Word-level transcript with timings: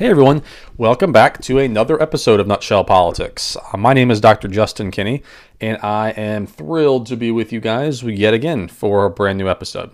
Hey 0.00 0.08
everyone, 0.08 0.42
welcome 0.78 1.12
back 1.12 1.42
to 1.42 1.58
another 1.58 2.00
episode 2.02 2.40
of 2.40 2.46
Nutshell 2.46 2.84
Politics. 2.84 3.54
Uh, 3.54 3.76
my 3.76 3.92
name 3.92 4.10
is 4.10 4.18
Dr. 4.18 4.48
Justin 4.48 4.90
Kinney, 4.90 5.22
and 5.60 5.76
I 5.82 6.12
am 6.12 6.46
thrilled 6.46 7.04
to 7.08 7.18
be 7.18 7.30
with 7.30 7.52
you 7.52 7.60
guys 7.60 8.02
yet 8.02 8.32
again 8.32 8.68
for 8.68 9.04
a 9.04 9.10
brand 9.10 9.36
new 9.36 9.46
episode. 9.46 9.90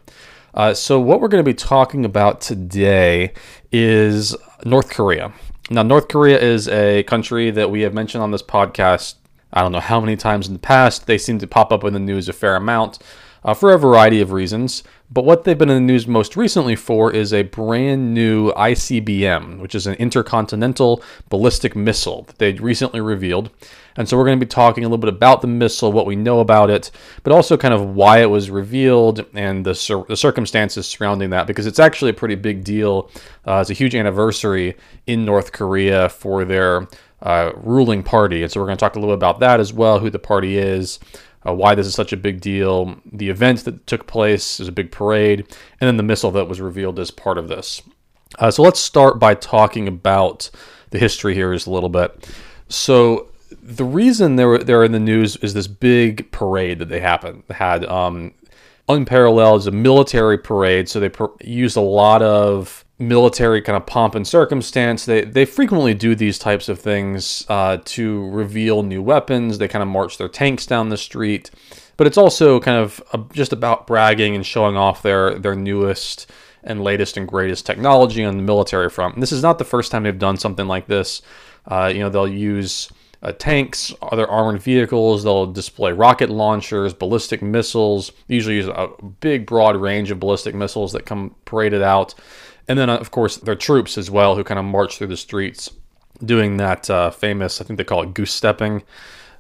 Uh, 0.54 0.74
so, 0.74 1.00
what 1.00 1.20
we're 1.20 1.26
going 1.26 1.44
to 1.44 1.50
be 1.50 1.52
talking 1.52 2.04
about 2.04 2.40
today 2.40 3.32
is 3.72 4.36
North 4.64 4.90
Korea. 4.90 5.32
Now, 5.70 5.82
North 5.82 6.06
Korea 6.06 6.38
is 6.38 6.68
a 6.68 7.02
country 7.02 7.50
that 7.50 7.72
we 7.72 7.80
have 7.80 7.92
mentioned 7.92 8.22
on 8.22 8.30
this 8.30 8.44
podcast, 8.44 9.16
I 9.52 9.60
don't 9.60 9.72
know 9.72 9.80
how 9.80 10.00
many 10.00 10.14
times 10.14 10.46
in 10.46 10.52
the 10.52 10.60
past. 10.60 11.08
They 11.08 11.18
seem 11.18 11.40
to 11.40 11.48
pop 11.48 11.72
up 11.72 11.82
in 11.82 11.94
the 11.94 11.98
news 11.98 12.28
a 12.28 12.32
fair 12.32 12.54
amount 12.54 13.00
uh, 13.44 13.54
for 13.54 13.72
a 13.72 13.78
variety 13.78 14.20
of 14.20 14.30
reasons. 14.30 14.84
But 15.10 15.24
what 15.24 15.44
they've 15.44 15.56
been 15.56 15.70
in 15.70 15.86
the 15.86 15.92
news 15.92 16.08
most 16.08 16.36
recently 16.36 16.74
for 16.74 17.12
is 17.12 17.32
a 17.32 17.42
brand 17.42 18.12
new 18.12 18.52
ICBM, 18.52 19.60
which 19.60 19.74
is 19.74 19.86
an 19.86 19.94
intercontinental 19.94 21.02
ballistic 21.28 21.76
missile 21.76 22.22
that 22.22 22.38
they 22.38 22.52
recently 22.54 23.00
revealed. 23.00 23.50
And 23.96 24.08
so 24.08 24.16
we're 24.16 24.24
going 24.24 24.38
to 24.38 24.44
be 24.44 24.50
talking 24.50 24.84
a 24.84 24.88
little 24.88 24.98
bit 24.98 25.08
about 25.08 25.40
the 25.40 25.46
missile, 25.46 25.92
what 25.92 26.06
we 26.06 26.16
know 26.16 26.40
about 26.40 26.70
it, 26.70 26.90
but 27.22 27.32
also 27.32 27.56
kind 27.56 27.72
of 27.72 27.94
why 27.94 28.18
it 28.18 28.26
was 28.26 28.50
revealed 28.50 29.24
and 29.32 29.64
the, 29.64 29.74
cir- 29.74 30.04
the 30.08 30.16
circumstances 30.16 30.86
surrounding 30.86 31.30
that, 31.30 31.46
because 31.46 31.66
it's 31.66 31.78
actually 31.78 32.10
a 32.10 32.14
pretty 32.14 32.34
big 32.34 32.64
deal. 32.64 33.10
Uh, 33.46 33.58
it's 33.60 33.70
a 33.70 33.74
huge 33.74 33.94
anniversary 33.94 34.76
in 35.06 35.24
North 35.24 35.52
Korea 35.52 36.08
for 36.08 36.44
their 36.44 36.88
uh, 37.22 37.52
ruling 37.56 38.02
party. 38.02 38.42
And 38.42 38.52
so 38.52 38.60
we're 38.60 38.66
going 38.66 38.76
to 38.76 38.84
talk 38.84 38.96
a 38.96 38.98
little 38.98 39.14
bit 39.14 39.18
about 39.18 39.40
that 39.40 39.60
as 39.60 39.72
well, 39.72 39.98
who 39.98 40.10
the 40.10 40.18
party 40.18 40.58
is, 40.58 40.98
uh, 41.46 41.52
why 41.52 41.74
this 41.74 41.86
is 41.86 41.94
such 41.94 42.12
a 42.12 42.16
big 42.16 42.40
deal, 42.40 42.96
the 43.10 43.28
event 43.28 43.64
that 43.64 43.86
took 43.86 44.06
place 44.06 44.60
is 44.60 44.68
a 44.68 44.72
big 44.72 44.90
parade, 44.90 45.40
and 45.80 45.86
then 45.86 45.96
the 45.96 46.02
missile 46.02 46.30
that 46.32 46.48
was 46.48 46.60
revealed 46.60 46.98
as 46.98 47.10
part 47.10 47.38
of 47.38 47.48
this. 47.48 47.82
Uh, 48.38 48.50
so 48.50 48.62
let's 48.62 48.80
start 48.80 49.18
by 49.18 49.34
talking 49.34 49.86
about 49.86 50.50
the 50.90 50.98
history 50.98 51.34
here 51.34 51.52
is 51.52 51.66
a 51.66 51.70
little 51.70 51.88
bit. 51.88 52.28
So 52.68 53.28
the 53.62 53.84
reason 53.84 54.36
they're 54.36 54.58
they're 54.58 54.84
in 54.84 54.92
the 54.92 55.00
news 55.00 55.36
is 55.36 55.54
this 55.54 55.66
big 55.66 56.30
parade 56.32 56.78
that 56.78 56.88
they 56.88 57.00
happened 57.00 57.44
had 57.50 57.84
um, 57.84 58.34
unparalleled. 58.88 59.60
It's 59.60 59.66
a 59.66 59.70
military 59.70 60.38
parade, 60.38 60.88
so 60.88 61.00
they 61.00 61.10
used 61.44 61.76
a 61.76 61.80
lot 61.82 62.22
of 62.22 62.84
military 62.98 63.60
kind 63.60 63.76
of 63.76 63.86
pomp 63.86 64.14
and 64.14 64.26
circumstance. 64.26 65.04
They 65.04 65.22
they 65.22 65.44
frequently 65.44 65.94
do 65.94 66.14
these 66.14 66.38
types 66.38 66.68
of 66.68 66.78
things 66.78 67.44
uh, 67.48 67.78
to 67.84 68.28
reveal 68.30 68.82
new 68.82 69.02
weapons. 69.02 69.58
They 69.58 69.68
kind 69.68 69.82
of 69.82 69.88
march 69.88 70.18
their 70.18 70.28
tanks 70.28 70.66
down 70.66 70.88
the 70.88 70.96
street, 70.96 71.50
but 71.96 72.06
it's 72.06 72.18
also 72.18 72.60
kind 72.60 72.78
of 72.78 73.02
a, 73.12 73.20
just 73.34 73.52
about 73.52 73.86
bragging 73.86 74.34
and 74.34 74.46
showing 74.46 74.76
off 74.76 75.02
their 75.02 75.38
their 75.38 75.54
newest 75.54 76.30
and 76.64 76.82
latest 76.82 77.16
and 77.16 77.28
greatest 77.28 77.64
technology 77.64 78.24
on 78.24 78.36
the 78.36 78.42
military 78.42 78.90
front. 78.90 79.14
And 79.14 79.22
this 79.22 79.32
is 79.32 79.42
not 79.42 79.58
the 79.58 79.64
first 79.64 79.92
time 79.92 80.02
they've 80.02 80.18
done 80.18 80.36
something 80.36 80.66
like 80.66 80.86
this. 80.88 81.22
Uh, 81.66 81.90
you 81.92 82.00
know, 82.00 82.08
they'll 82.08 82.26
use 82.26 82.90
uh, 83.22 83.32
tanks, 83.32 83.94
other 84.02 84.28
armored 84.28 84.60
vehicles. 84.60 85.24
They'll 85.24 85.46
display 85.46 85.92
rocket 85.92 86.28
launchers, 86.28 86.92
ballistic 86.92 87.40
missiles. 87.42 88.12
usually 88.28 88.56
use 88.56 88.68
a 88.68 88.88
big, 89.20 89.46
broad 89.46 89.76
range 89.76 90.10
of 90.10 90.20
ballistic 90.20 90.54
missiles 90.54 90.92
that 90.92 91.06
come 91.06 91.34
paraded 91.44 91.82
out. 91.82 92.14
And 92.68 92.78
then, 92.78 92.90
uh, 92.90 92.96
of 92.96 93.10
course, 93.10 93.36
their 93.36 93.54
troops 93.54 93.96
as 93.96 94.10
well, 94.10 94.36
who 94.36 94.44
kind 94.44 94.58
of 94.58 94.64
march 94.64 94.98
through 94.98 95.06
the 95.08 95.16
streets 95.16 95.70
doing 96.24 96.56
that 96.56 96.88
uh, 96.88 97.10
famous, 97.10 97.60
I 97.60 97.64
think 97.64 97.78
they 97.78 97.84
call 97.84 98.02
it 98.02 98.14
goose 98.14 98.32
stepping, 98.32 98.82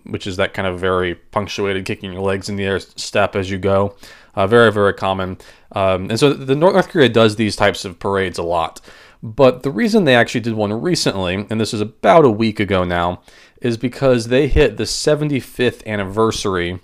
which 0.04 0.26
is 0.26 0.36
that 0.36 0.54
kind 0.54 0.68
of 0.68 0.78
very 0.78 1.14
punctuated 1.14 1.84
kicking 1.84 2.12
your 2.12 2.22
legs 2.22 2.48
in 2.48 2.56
the 2.56 2.64
air 2.64 2.78
step 2.80 3.34
as 3.34 3.50
you 3.50 3.58
go. 3.58 3.96
Uh, 4.34 4.46
very, 4.46 4.70
very 4.70 4.92
common. 4.92 5.38
Um, 5.72 6.10
and 6.10 6.18
so 6.18 6.32
the 6.32 6.54
North 6.54 6.88
Korea 6.88 7.08
does 7.08 7.36
these 7.36 7.56
types 7.56 7.84
of 7.84 7.98
parades 7.98 8.38
a 8.38 8.42
lot. 8.42 8.80
But 9.22 9.62
the 9.62 9.70
reason 9.70 10.04
they 10.04 10.14
actually 10.14 10.42
did 10.42 10.54
one 10.54 10.72
recently, 10.72 11.46
and 11.48 11.60
this 11.60 11.72
is 11.72 11.80
about 11.80 12.24
a 12.24 12.30
week 12.30 12.60
ago 12.60 12.84
now, 12.84 13.22
is 13.62 13.78
because 13.78 14.28
they 14.28 14.46
hit 14.46 14.76
the 14.76 14.84
75th 14.84 15.84
anniversary 15.86 16.80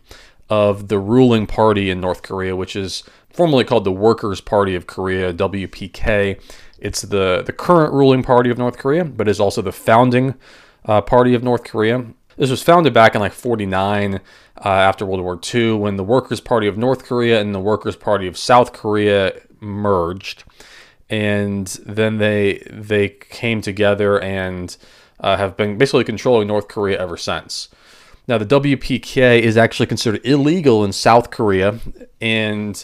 of 0.49 0.89
the 0.89 0.99
ruling 0.99 1.47
party 1.47 1.91
in 1.91 2.01
North 2.01 2.23
Korea, 2.23 2.57
which 2.57 2.75
is 2.75 3.05
formerly 3.33 3.65
called 3.65 3.85
the 3.85 3.93
Workers' 3.93 4.41
Party 4.41 4.75
of 4.75 4.87
Korea, 4.87 5.33
WPK. 5.33 6.41
It's 6.79 7.03
the, 7.03 7.43
the 7.45 7.53
current 7.53 7.93
ruling 7.93 8.23
party 8.23 8.51
of 8.51 8.59
North 8.59 8.79
Korea, 8.79 9.05
but 9.05 9.29
is 9.29 9.41
also 9.41 9.63
the 9.63 9.73
founding 9.73 10.35
uh, 10.85 11.01
party 11.01 11.35
of 11.35 11.43
North 11.43 11.65
Korea. 11.65 12.07
This 12.37 12.51
was 12.51 12.63
founded 12.63 12.93
back 12.93 13.15
in 13.15 13.21
like 13.21 13.33
49 13.33 14.15
uh, 14.15 14.21
after 14.65 15.05
World 15.05 15.23
War 15.23 15.39
II 15.55 15.75
when 15.75 15.97
the 15.97 16.05
Workers' 16.05 16.41
Party 16.41 16.67
of 16.67 16.77
North 16.77 17.05
Korea 17.05 17.41
and 17.41 17.55
the 17.55 17.61
Workers' 17.61 17.97
Party 17.97 18.27
of 18.27 18.37
South 18.37 18.73
Korea 18.73 19.33
merged. 19.61 20.45
And 21.11 21.67
then 21.85 22.19
they 22.19 22.67
they 22.71 23.11
came 23.11 23.61
together 23.61 24.19
and 24.21 24.75
uh, 25.21 25.37
have 25.37 25.57
been 25.57 25.77
basically 25.77 26.05
controlling 26.05 26.49
North 26.49 26.69
Korea 26.69 26.99
ever 26.99 27.17
since. 27.17 27.69
Now, 28.29 28.39
the 28.39 28.47
WPK 28.47 29.41
is 29.41 29.57
actually 29.57 29.87
considered 29.87 30.25
illegal 30.25 30.85
in 30.85 30.93
South 30.93 31.31
Korea 31.31 31.81
and 32.21 32.83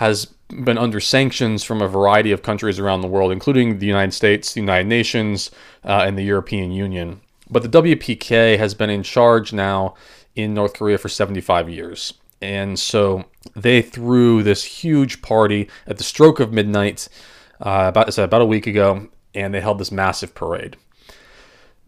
has 0.00 0.24
been 0.48 0.78
under 0.78 0.98
sanctions 0.98 1.62
from 1.62 1.82
a 1.82 1.86
variety 1.86 2.32
of 2.32 2.42
countries 2.42 2.78
around 2.78 3.02
the 3.02 3.06
world, 3.06 3.30
including 3.30 3.80
the 3.80 3.86
United 3.86 4.12
States, 4.14 4.54
the 4.54 4.60
United 4.60 4.88
Nations, 4.88 5.50
uh, 5.84 6.04
and 6.06 6.16
the 6.16 6.22
European 6.22 6.72
Union. 6.72 7.20
But 7.50 7.62
the 7.62 7.82
WPK 7.82 8.56
has 8.56 8.72
been 8.72 8.88
in 8.88 9.02
charge 9.02 9.52
now 9.52 9.94
in 10.34 10.54
North 10.54 10.72
Korea 10.72 10.96
for 10.96 11.10
75 11.10 11.68
years. 11.68 12.14
And 12.40 12.78
so 12.78 13.26
they 13.54 13.82
threw 13.82 14.42
this 14.42 14.64
huge 14.64 15.20
party 15.20 15.68
at 15.86 15.98
the 15.98 16.04
stroke 16.04 16.40
of 16.40 16.50
midnight 16.50 17.06
uh, 17.60 17.84
about, 17.88 18.16
about 18.16 18.40
a 18.40 18.46
week 18.46 18.66
ago, 18.66 19.06
and 19.34 19.52
they 19.52 19.60
held 19.60 19.78
this 19.78 19.92
massive 19.92 20.34
parade. 20.34 20.78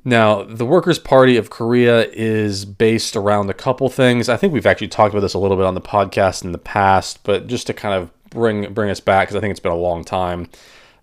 Now, 0.05 0.43
the 0.43 0.67
Workers' 0.67 0.99
Party 0.99 1.37
of 1.37 1.51
Korea 1.51 2.09
is 2.11 2.65
based 2.65 3.15
around 3.15 3.49
a 3.51 3.55
couple 3.55 3.89
things. 3.89 4.29
I 4.29 4.37
think 4.37 4.53
we've 4.53 4.67
actually 4.67 4.89
talked 4.89 5.15
about 5.15 5.21
this 5.21 5.35
a 5.35 5.39
little 5.39 5.57
bit 5.57 5.67
on 5.67 5.75
the 5.75 5.81
podcast 5.81 6.45
in 6.45 6.53
the 6.53 6.59
past, 6.59 7.23
but 7.23 7.47
just 7.47 7.69
to 7.69 7.75
kind 7.75 7.95
of 7.95 8.11
bring 8.31 8.73
bring 8.73 8.91
us 8.91 9.01
back 9.01 9.29
because 9.29 9.37
I 9.37 9.41
think 9.41 9.53
it's 9.53 9.61
been 9.61 9.73
a 9.73 9.77
long 9.77 10.05
time. 10.05 10.49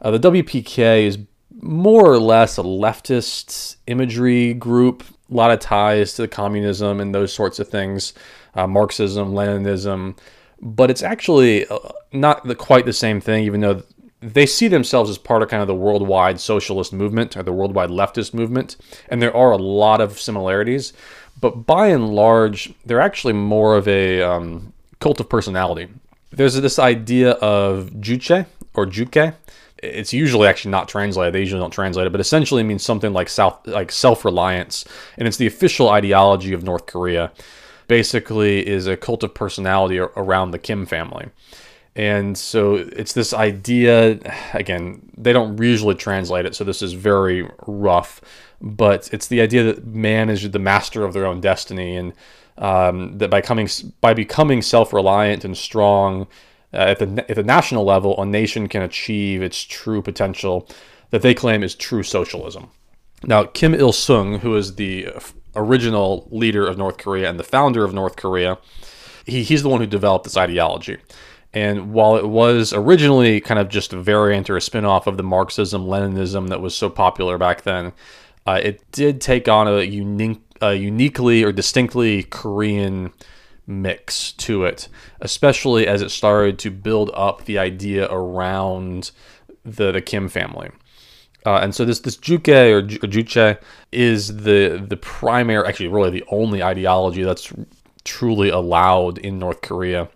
Uh, 0.01 0.11
the 0.11 0.19
WPK 0.19 1.03
is 1.03 1.17
more 1.61 2.11
or 2.11 2.19
less 2.19 2.57
a 2.57 2.63
leftist 2.63 3.77
imagery 3.87 4.53
group, 4.53 5.03
a 5.31 5.33
lot 5.33 5.51
of 5.51 5.59
ties 5.59 6.13
to 6.15 6.27
communism 6.27 6.99
and 6.99 7.13
those 7.13 7.33
sorts 7.33 7.59
of 7.59 7.67
things, 7.67 8.13
uh, 8.55 8.67
Marxism, 8.67 9.33
Leninism, 9.33 10.17
but 10.61 10.89
it's 10.89 11.03
actually 11.03 11.65
uh, 11.67 11.77
not 12.11 12.45
the, 12.45 12.55
quite 12.55 12.85
the 12.85 12.93
same 12.93 13.21
thing, 13.21 13.43
even 13.43 13.61
though 13.61 13.83
they 14.21 14.45
see 14.45 14.67
themselves 14.67 15.09
as 15.09 15.17
part 15.17 15.41
of 15.41 15.49
kind 15.49 15.61
of 15.61 15.67
the 15.67 15.75
worldwide 15.75 16.39
socialist 16.39 16.91
movement 16.91 17.37
or 17.37 17.43
the 17.43 17.53
worldwide 17.53 17.89
leftist 17.89 18.33
movement, 18.33 18.75
and 19.07 19.21
there 19.21 19.35
are 19.35 19.51
a 19.51 19.57
lot 19.57 20.01
of 20.01 20.19
similarities. 20.19 20.93
But 21.39 21.65
by 21.65 21.87
and 21.87 22.13
large, 22.13 22.73
they're 22.85 22.99
actually 22.99 23.33
more 23.33 23.77
of 23.77 23.87
a 23.87 24.21
um, 24.21 24.73
cult 24.99 25.21
of 25.21 25.29
personality. 25.29 25.87
There's 26.31 26.55
this 26.55 26.79
idea 26.79 27.31
of 27.31 27.91
juche 28.01 28.45
or 28.73 28.85
juke. 28.85 29.33
It's 29.81 30.11
usually 30.11 30.47
actually 30.47 30.71
not 30.71 30.89
translated. 30.89 31.33
They 31.33 31.39
usually 31.39 31.61
don't 31.61 31.71
translate 31.71 32.05
it, 32.05 32.11
but 32.11 32.19
essentially 32.19 32.63
means 32.63 32.83
something 32.83 33.13
like 33.13 33.29
self 33.29 33.65
like 33.65 33.91
self-reliance, 33.91 34.83
and 35.17 35.27
it's 35.27 35.37
the 35.37 35.47
official 35.47 35.89
ideology 35.89 36.51
of 36.51 36.63
North 36.63 36.85
Korea. 36.85 37.31
Basically, 37.87 38.67
is 38.67 38.85
a 38.85 38.95
cult 38.95 39.23
of 39.23 39.33
personality 39.33 39.97
around 39.97 40.51
the 40.51 40.59
Kim 40.59 40.85
family. 40.85 41.29
And 41.99 42.37
so 42.37 42.75
it's 42.75 43.11
this 43.11 43.33
idea, 43.33 44.19
again, 44.53 45.01
they 45.17 45.33
don't 45.33 45.61
usually 45.61 45.95
translate 45.95 46.45
it, 46.45 46.55
so 46.55 46.63
this 46.63 46.81
is 46.81 46.93
very 46.93 47.45
rough, 47.67 48.21
but 48.61 49.09
it's 49.11 49.27
the 49.27 49.41
idea 49.41 49.63
that 49.63 49.85
man 49.85 50.29
is 50.29 50.49
the 50.49 50.59
master 50.59 51.03
of 51.03 51.11
their 51.11 51.25
own 51.25 51.41
destiny, 51.41 51.97
and 51.97 52.13
um, 52.57 53.17
that 53.17 53.29
by, 53.29 53.41
coming, 53.41 53.67
by 53.99 54.13
becoming 54.13 54.61
self 54.61 54.93
reliant 54.93 55.43
and 55.43 55.57
strong 55.57 56.21
uh, 56.73 56.77
at, 56.77 56.99
the, 56.99 57.25
at 57.29 57.35
the 57.35 57.43
national 57.43 57.83
level, 57.83 58.17
a 58.21 58.25
nation 58.25 58.69
can 58.69 58.81
achieve 58.81 59.41
its 59.41 59.61
true 59.61 60.01
potential 60.01 60.69
that 61.09 61.21
they 61.21 61.33
claim 61.33 61.63
is 61.63 61.75
true 61.75 62.03
socialism. 62.03 62.69
Now, 63.25 63.43
Kim 63.43 63.75
Il 63.75 63.91
sung, 63.91 64.39
who 64.39 64.55
is 64.55 64.75
the 64.75 65.09
original 65.53 66.29
leader 66.31 66.65
of 66.65 66.77
North 66.77 66.97
Korea 66.97 67.29
and 67.29 67.37
the 67.37 67.43
founder 67.43 67.83
of 67.83 67.93
North 67.93 68.15
Korea, 68.15 68.57
he, 69.25 69.43
he's 69.43 69.63
the 69.63 69.69
one 69.69 69.81
who 69.81 69.87
developed 69.87 70.23
this 70.23 70.37
ideology. 70.37 70.99
And 71.53 71.93
while 71.93 72.15
it 72.15 72.27
was 72.27 72.73
originally 72.73 73.41
kind 73.41 73.59
of 73.59 73.69
just 73.69 73.93
a 73.93 73.99
variant 73.99 74.49
or 74.49 74.57
a 74.57 74.61
spin-off 74.61 75.07
of 75.07 75.17
the 75.17 75.23
Marxism, 75.23 75.85
Leninism 75.85 76.49
that 76.49 76.61
was 76.61 76.75
so 76.75 76.89
popular 76.89 77.37
back 77.37 77.63
then, 77.63 77.93
uh, 78.45 78.59
it 78.61 78.83
did 78.91 79.19
take 79.19 79.47
on 79.47 79.67
a 79.67 79.81
unique, 79.81 80.41
a 80.61 80.75
uniquely 80.75 81.43
or 81.43 81.51
distinctly 81.51 82.23
Korean 82.23 83.11
mix 83.65 84.31
to 84.33 84.63
it, 84.63 84.89
especially 85.21 85.87
as 85.87 86.01
it 86.01 86.09
started 86.09 86.59
to 86.59 86.71
build 86.71 87.11
up 87.13 87.45
the 87.45 87.57
idea 87.57 88.07
around 88.11 89.11
the, 89.63 89.91
the 89.91 90.01
Kim 90.01 90.29
family. 90.29 90.69
Uh, 91.45 91.57
and 91.57 91.73
so 91.73 91.85
this 91.85 91.99
this 91.99 92.17
Juche 92.17 92.71
or, 92.71 92.81
Juche 92.81 93.57
is 93.91 94.37
the 94.43 94.83
the 94.85 94.97
primary, 94.97 95.67
actually, 95.67 95.87
really 95.87 96.09
the 96.09 96.25
only 96.29 96.61
ideology 96.61 97.23
that's 97.23 97.53
truly 98.03 98.49
allowed 98.49 99.17
in 99.19 99.39
North 99.39 99.61
Korea. 99.61 100.09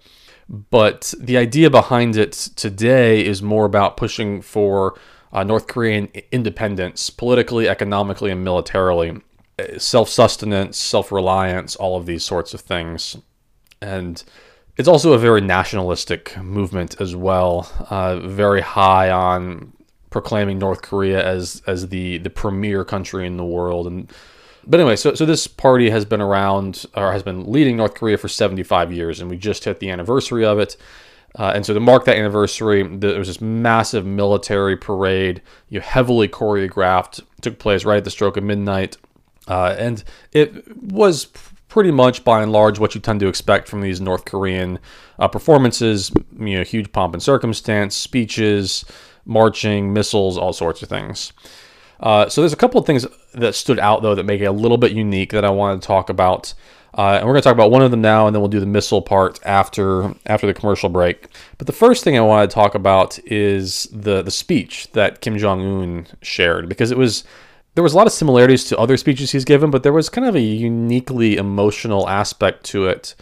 But 0.49 1.13
the 1.19 1.37
idea 1.37 1.69
behind 1.69 2.15
it 2.15 2.33
today 2.33 3.25
is 3.25 3.41
more 3.41 3.65
about 3.65 3.97
pushing 3.97 4.41
for 4.41 4.99
uh, 5.31 5.43
North 5.43 5.67
Korean 5.67 6.09
independence, 6.31 7.09
politically, 7.09 7.67
economically, 7.67 8.29
and 8.31 8.43
militarily, 8.43 9.21
self 9.77 10.09
sustenance, 10.09 10.77
self 10.77 11.11
reliance, 11.11 11.75
all 11.75 11.97
of 11.97 12.05
these 12.05 12.23
sorts 12.23 12.53
of 12.53 12.61
things. 12.61 13.17
And 13.81 14.23
it's 14.77 14.87
also 14.87 15.13
a 15.13 15.17
very 15.17 15.41
nationalistic 15.41 16.37
movement 16.37 16.99
as 16.99 17.15
well, 17.15 17.69
uh, 17.89 18.19
very 18.19 18.61
high 18.61 19.09
on 19.09 19.73
proclaiming 20.09 20.59
North 20.59 20.81
Korea 20.83 21.25
as 21.25 21.61
as 21.65 21.89
the 21.89 22.19
the 22.19 22.29
premier 22.29 22.85
country 22.85 23.25
in 23.25 23.37
the 23.37 23.45
world. 23.45 23.87
And 23.87 24.11
but 24.65 24.79
anyway, 24.79 24.95
so 24.95 25.13
so 25.13 25.25
this 25.25 25.47
party 25.47 25.89
has 25.89 26.05
been 26.05 26.21
around 26.21 26.85
or 26.95 27.11
has 27.11 27.23
been 27.23 27.51
leading 27.51 27.77
North 27.77 27.93
Korea 27.95 28.17
for 28.17 28.27
75 28.27 28.91
years, 28.91 29.19
and 29.19 29.29
we 29.29 29.37
just 29.37 29.63
hit 29.65 29.79
the 29.79 29.89
anniversary 29.89 30.45
of 30.45 30.59
it. 30.59 30.77
Uh, 31.37 31.51
and 31.55 31.65
so 31.65 31.73
to 31.73 31.79
mark 31.79 32.05
that 32.05 32.15
anniversary, 32.15 32.83
there 32.83 33.17
was 33.17 33.27
this 33.27 33.41
massive 33.41 34.05
military 34.05 34.77
parade, 34.77 35.41
you 35.69 35.79
know, 35.79 35.85
heavily 35.85 36.27
choreographed, 36.27 37.21
took 37.41 37.57
place 37.57 37.85
right 37.85 37.97
at 37.97 38.03
the 38.03 38.11
stroke 38.11 38.37
of 38.37 38.43
midnight, 38.43 38.97
uh, 39.47 39.75
and 39.77 40.03
it 40.31 40.77
was 40.81 41.25
pretty 41.67 41.89
much 41.89 42.23
by 42.23 42.43
and 42.43 42.51
large 42.51 42.77
what 42.77 42.93
you 42.93 43.01
tend 43.01 43.19
to 43.19 43.27
expect 43.27 43.67
from 43.67 43.81
these 43.81 43.99
North 43.99 44.25
Korean 44.25 44.77
uh, 45.17 45.27
performances. 45.27 46.11
You 46.37 46.59
know, 46.59 46.63
huge 46.63 46.91
pomp 46.91 47.15
and 47.15 47.23
circumstance, 47.23 47.95
speeches, 47.95 48.85
marching, 49.25 49.91
missiles, 49.91 50.37
all 50.37 50.53
sorts 50.53 50.83
of 50.83 50.89
things. 50.89 51.33
Uh, 52.03 52.27
so 52.27 52.41
there's 52.41 52.53
a 52.53 52.57
couple 52.57 52.79
of 52.79 52.85
things 52.85 53.07
that 53.33 53.55
stood 53.55 53.79
out 53.79 54.01
though 54.01 54.13
that 54.13 54.25
make 54.25 54.41
it 54.41 54.45
a 54.45 54.51
little 54.51 54.77
bit 54.77 54.91
unique 54.91 55.31
that 55.31 55.45
I 55.45 55.49
want 55.49 55.81
to 55.81 55.87
talk 55.87 56.09
about. 56.09 56.53
Uh, 56.95 57.17
and 57.17 57.25
we're 57.25 57.31
going 57.31 57.41
to 57.41 57.47
talk 57.47 57.55
about 57.55 57.71
one 57.71 57.81
of 57.81 57.89
them 57.89 58.01
now, 58.01 58.27
and 58.27 58.35
then 58.35 58.41
we'll 58.41 58.49
do 58.49 58.59
the 58.59 58.67
missile 58.67 59.01
part 59.01 59.39
after 59.43 60.13
after 60.27 60.45
the 60.45 60.53
commercial 60.53 60.89
break. 60.89 61.27
But 61.57 61.65
the 61.65 61.73
first 61.73 62.03
thing 62.03 62.17
I 62.17 62.21
want 62.21 62.47
to 62.47 62.53
talk 62.53 62.75
about 62.75 63.17
is 63.25 63.87
the 63.91 64.21
the 64.21 64.29
speech 64.29 64.91
that 64.91 65.21
Kim 65.21 65.37
Jong 65.37 65.61
Un 65.61 66.07
shared 66.21 66.69
because 66.69 66.91
it 66.91 66.97
was 66.97 67.23
there 67.73 67.83
was 67.83 67.93
a 67.93 67.97
lot 67.97 68.05
of 68.05 68.13
similarities 68.13 68.65
to 68.65 68.77
other 68.77 68.97
speeches 68.97 69.31
he's 69.31 69.45
given, 69.45 69.71
but 69.71 69.81
there 69.81 69.93
was 69.93 70.09
kind 70.09 70.27
of 70.27 70.35
a 70.35 70.41
uniquely 70.41 71.37
emotional 71.37 72.07
aspect 72.07 72.65
to 72.65 72.85
it 72.85 73.15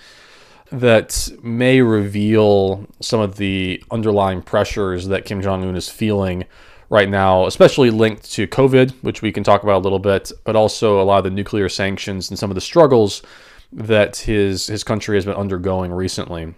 that 0.71 1.29
may 1.43 1.81
reveal 1.81 2.87
some 2.99 3.19
of 3.21 3.37
the 3.37 3.81
underlying 3.91 4.41
pressures 4.41 5.07
that 5.07 5.23
Kim 5.23 5.41
Jong 5.41 5.63
un 5.63 5.75
is 5.75 5.87
feeling 5.87 6.45
right 6.91 7.09
now, 7.09 7.47
especially 7.47 7.89
linked 7.89 8.29
to 8.33 8.45
COVID, 8.45 8.91
which 9.01 9.21
we 9.21 9.31
can 9.31 9.43
talk 9.43 9.63
about 9.63 9.77
a 9.77 9.83
little 9.83 9.97
bit, 9.97 10.29
but 10.43 10.57
also 10.57 11.01
a 11.01 11.03
lot 11.03 11.19
of 11.19 11.23
the 11.23 11.29
nuclear 11.29 11.69
sanctions 11.69 12.29
and 12.29 12.37
some 12.37 12.51
of 12.51 12.55
the 12.55 12.61
struggles 12.61 13.23
that 13.71 14.17
his 14.17 14.67
his 14.67 14.83
country 14.83 15.15
has 15.15 15.25
been 15.25 15.35
undergoing 15.35 15.91
recently. 15.91 16.53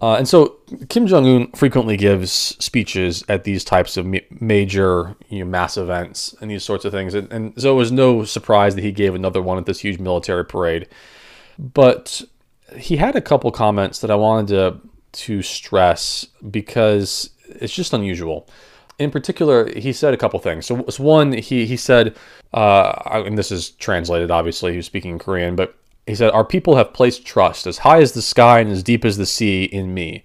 Uh, 0.00 0.14
and 0.14 0.28
so 0.28 0.56
Kim 0.88 1.06
Jong 1.06 1.26
Un 1.26 1.52
frequently 1.52 1.96
gives 1.96 2.32
speeches 2.32 3.24
at 3.28 3.44
these 3.44 3.62
types 3.64 3.96
of 3.96 4.06
major, 4.40 5.14
you 5.28 5.40
know, 5.40 5.44
mass 5.44 5.76
events 5.76 6.34
and 6.40 6.50
these 6.50 6.64
sorts 6.64 6.84
of 6.84 6.92
things. 6.92 7.14
And, 7.14 7.32
and 7.32 7.60
so 7.60 7.72
it 7.72 7.76
was 7.76 7.92
no 7.92 8.24
surprise 8.24 8.74
that 8.74 8.82
he 8.82 8.90
gave 8.90 9.14
another 9.14 9.40
one 9.42 9.58
at 9.58 9.66
this 9.66 9.80
huge 9.80 10.00
military 10.00 10.44
parade. 10.44 10.88
But 11.58 12.22
he 12.76 12.96
had 12.96 13.14
a 13.14 13.20
couple 13.20 13.50
comments 13.50 14.00
that 14.00 14.10
I 14.10 14.14
wanted 14.14 14.48
to 14.48 14.80
to 15.24 15.42
stress 15.42 16.26
because 16.50 17.30
it's 17.48 17.74
just 17.74 17.92
unusual. 17.92 18.48
In 19.02 19.10
particular, 19.10 19.72
he 19.78 19.92
said 19.92 20.14
a 20.14 20.16
couple 20.16 20.38
things. 20.38 20.66
So, 20.66 20.84
so 20.88 21.02
one, 21.02 21.32
he 21.32 21.66
he 21.66 21.76
said, 21.76 22.16
uh, 22.54 23.22
and 23.26 23.36
this 23.36 23.50
is 23.50 23.70
translated. 23.70 24.30
Obviously, 24.30 24.72
he 24.72 24.76
was 24.78 24.86
speaking 24.86 25.18
Korean, 25.18 25.56
but 25.56 25.76
he 26.06 26.14
said, 26.14 26.30
"Our 26.30 26.44
people 26.44 26.76
have 26.76 26.92
placed 26.92 27.26
trust 27.26 27.66
as 27.66 27.78
high 27.78 28.00
as 28.00 28.12
the 28.12 28.22
sky 28.22 28.60
and 28.60 28.70
as 28.70 28.82
deep 28.82 29.04
as 29.04 29.16
the 29.16 29.26
sea 29.26 29.64
in 29.64 29.94
me." 29.94 30.24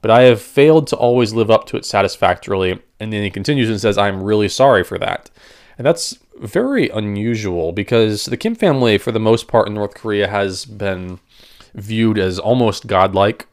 But 0.00 0.10
I 0.10 0.22
have 0.22 0.40
failed 0.40 0.86
to 0.88 0.96
always 0.96 1.32
live 1.32 1.50
up 1.50 1.66
to 1.66 1.76
it 1.76 1.84
satisfactorily. 1.84 2.80
And 3.00 3.12
then 3.12 3.22
he 3.22 3.30
continues 3.30 3.68
and 3.68 3.80
says, 3.80 3.98
I'm 3.98 4.22
really 4.22 4.48
sorry 4.48 4.84
for 4.84 4.98
that. 4.98 5.30
And 5.76 5.86
that's 5.86 6.18
very 6.40 6.88
unusual 6.88 7.72
because 7.72 8.26
the 8.26 8.36
Kim 8.36 8.54
family, 8.54 8.98
for 8.98 9.12
the 9.12 9.20
most 9.20 9.48
part 9.48 9.68
in 9.68 9.74
North 9.74 9.94
Korea, 9.94 10.28
has 10.28 10.64
been 10.64 11.18
viewed 11.74 12.18
as 12.18 12.38
almost 12.38 12.86
godlike 12.86 13.46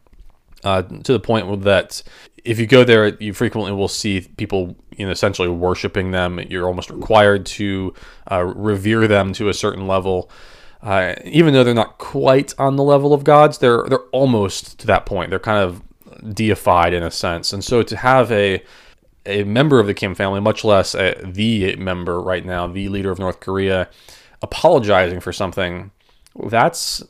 uh, 0.64 0.82
to 0.82 1.14
the 1.14 1.20
point 1.20 1.64
that 1.64 2.04
if 2.46 2.60
you 2.60 2.68
go 2.68 2.84
there, 2.84 3.16
you 3.16 3.34
frequently 3.34 3.72
will 3.72 3.88
see 3.88 4.22
people, 4.22 4.76
you 4.96 5.06
know, 5.06 5.12
essentially 5.12 5.50
worshiping 5.50 6.12
them. 6.12 6.40
You're 6.40 6.68
almost 6.68 6.92
required 6.92 7.46
to 7.48 7.94
uh, 8.32 8.44
revere 8.44 9.08
them 9.08 9.34
to 9.34 9.50
a 9.50 9.54
certain 9.54 9.88
level. 9.88 10.30
Uh, 10.82 11.16
even 11.26 11.54
though 11.54 11.64
they're 11.64 11.74
not 11.74 11.98
quite 11.98 12.54
on 12.60 12.76
the 12.76 12.84
level 12.84 13.14
of 13.14 13.24
gods, 13.24 13.58
they're 13.58 13.84
they're 13.90 14.08
almost 14.12 14.80
to 14.80 14.88
that 14.88 15.06
point. 15.08 15.32
They're 15.32 15.40
kind 15.40 15.64
of 15.64 15.82
deified 16.36 16.94
in 16.94 17.02
a 17.02 17.10
sense, 17.10 17.52
and 17.52 17.64
so 17.64 17.82
to 17.82 17.98
have 17.98 18.32
a 18.32 18.64
a 19.26 19.44
member 19.44 19.80
of 19.80 19.88
the 19.88 19.96
Kim 19.96 20.14
family, 20.14 20.40
much 20.40 20.64
less 20.64 20.94
a, 20.94 21.16
the 21.24 21.76
member 21.78 22.22
right 22.22 22.46
now, 22.46 22.68
the 22.68 22.90
leader 22.90 23.10
of 23.10 23.18
North 23.18 23.40
Korea, 23.40 23.90
apologizing 24.44 25.20
for 25.20 25.34
something, 25.34 25.90
that's 26.46 27.04